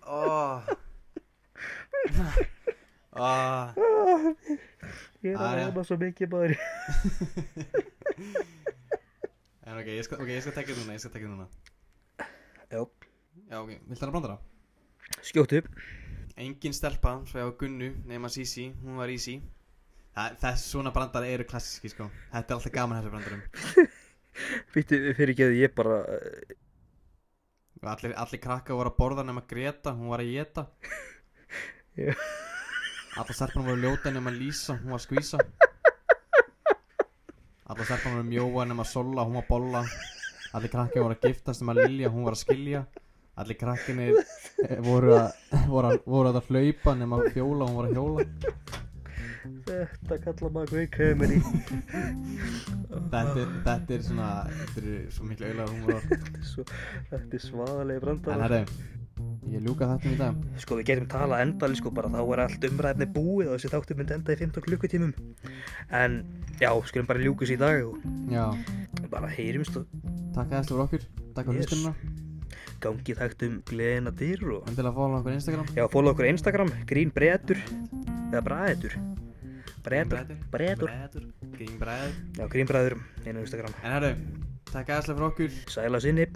[0.04, 0.64] Oh.
[3.18, 3.74] Oh.
[5.24, 6.56] ég er Ah, reyna svo mikið maður
[9.64, 11.48] En ok, ég skal, ok, ég skal tekja þetta núna Ég skal tekja þetta núna
[12.74, 12.82] já,
[13.50, 14.50] Já ok, viltu það að blanda það?
[15.24, 15.68] skjótt upp.
[16.42, 19.38] Engin stelpa, svo ég á Gunnu nema Sisi, hún var Easy
[20.14, 22.06] Það, þess svona brandar eru klassíski sko.
[22.34, 23.42] Þetta er alltaf gaman þessu brandarum
[24.74, 26.56] Býttu fyrir að ég bara eh,
[27.94, 30.68] allir, allir krakka voru að borða nema Greta, hún var að geta
[31.98, 32.14] Já.
[33.14, 35.38] Allar stelpana voru ljóta nema Lísa, hún var skvísa.
[37.70, 39.84] Allar stelpana voru mjóa nema Sola, hún var bolla.
[40.58, 42.82] Allir krakka voru að giftast nema Lilja, hún var að skilja.
[43.38, 45.38] Allir krakkinir eh, voru að,
[45.70, 48.26] voru að, voru að hlaupa nema Fjóla, hún var að hjóla.
[49.44, 54.28] Þetta kalla maður quick comedy Þetta er, þetta er svona,
[54.60, 56.00] þetta er svo miklu húmor.
[56.08, 56.70] Þetta er
[57.12, 58.62] þetta svaðalegi En brandar herri,
[59.54, 60.40] ég ljúka þetta í dag.
[60.64, 64.00] Sko við getum talað endali sko bara þá er allt umræðinni búið og þessi þáttur
[64.00, 65.14] myndi enda í 15 klukkutímum.
[65.92, 66.20] En
[66.62, 67.98] já, skulum bara ljúka sér í dag og
[68.32, 68.46] Já,
[69.12, 69.88] bara heyrumst og
[70.34, 71.08] takk aðeins fyrir okkur.
[71.36, 71.72] Takk fyrir Yes.
[71.72, 72.22] hlustununa
[72.84, 75.68] gangi þættum gleðina dyr og Endilega follow okkur á Instagram.
[75.78, 77.62] Já, follow okkur á Instagram, grín bretur
[78.34, 78.98] eða bræður.
[79.84, 80.92] Bretur, bretur.
[81.54, 83.74] Grín bræður Já, grín bræður á Instagram.
[83.84, 84.12] En herru,
[84.72, 85.62] takk aðeinslega fyrir okkur.
[85.72, 86.28] Sæla sinni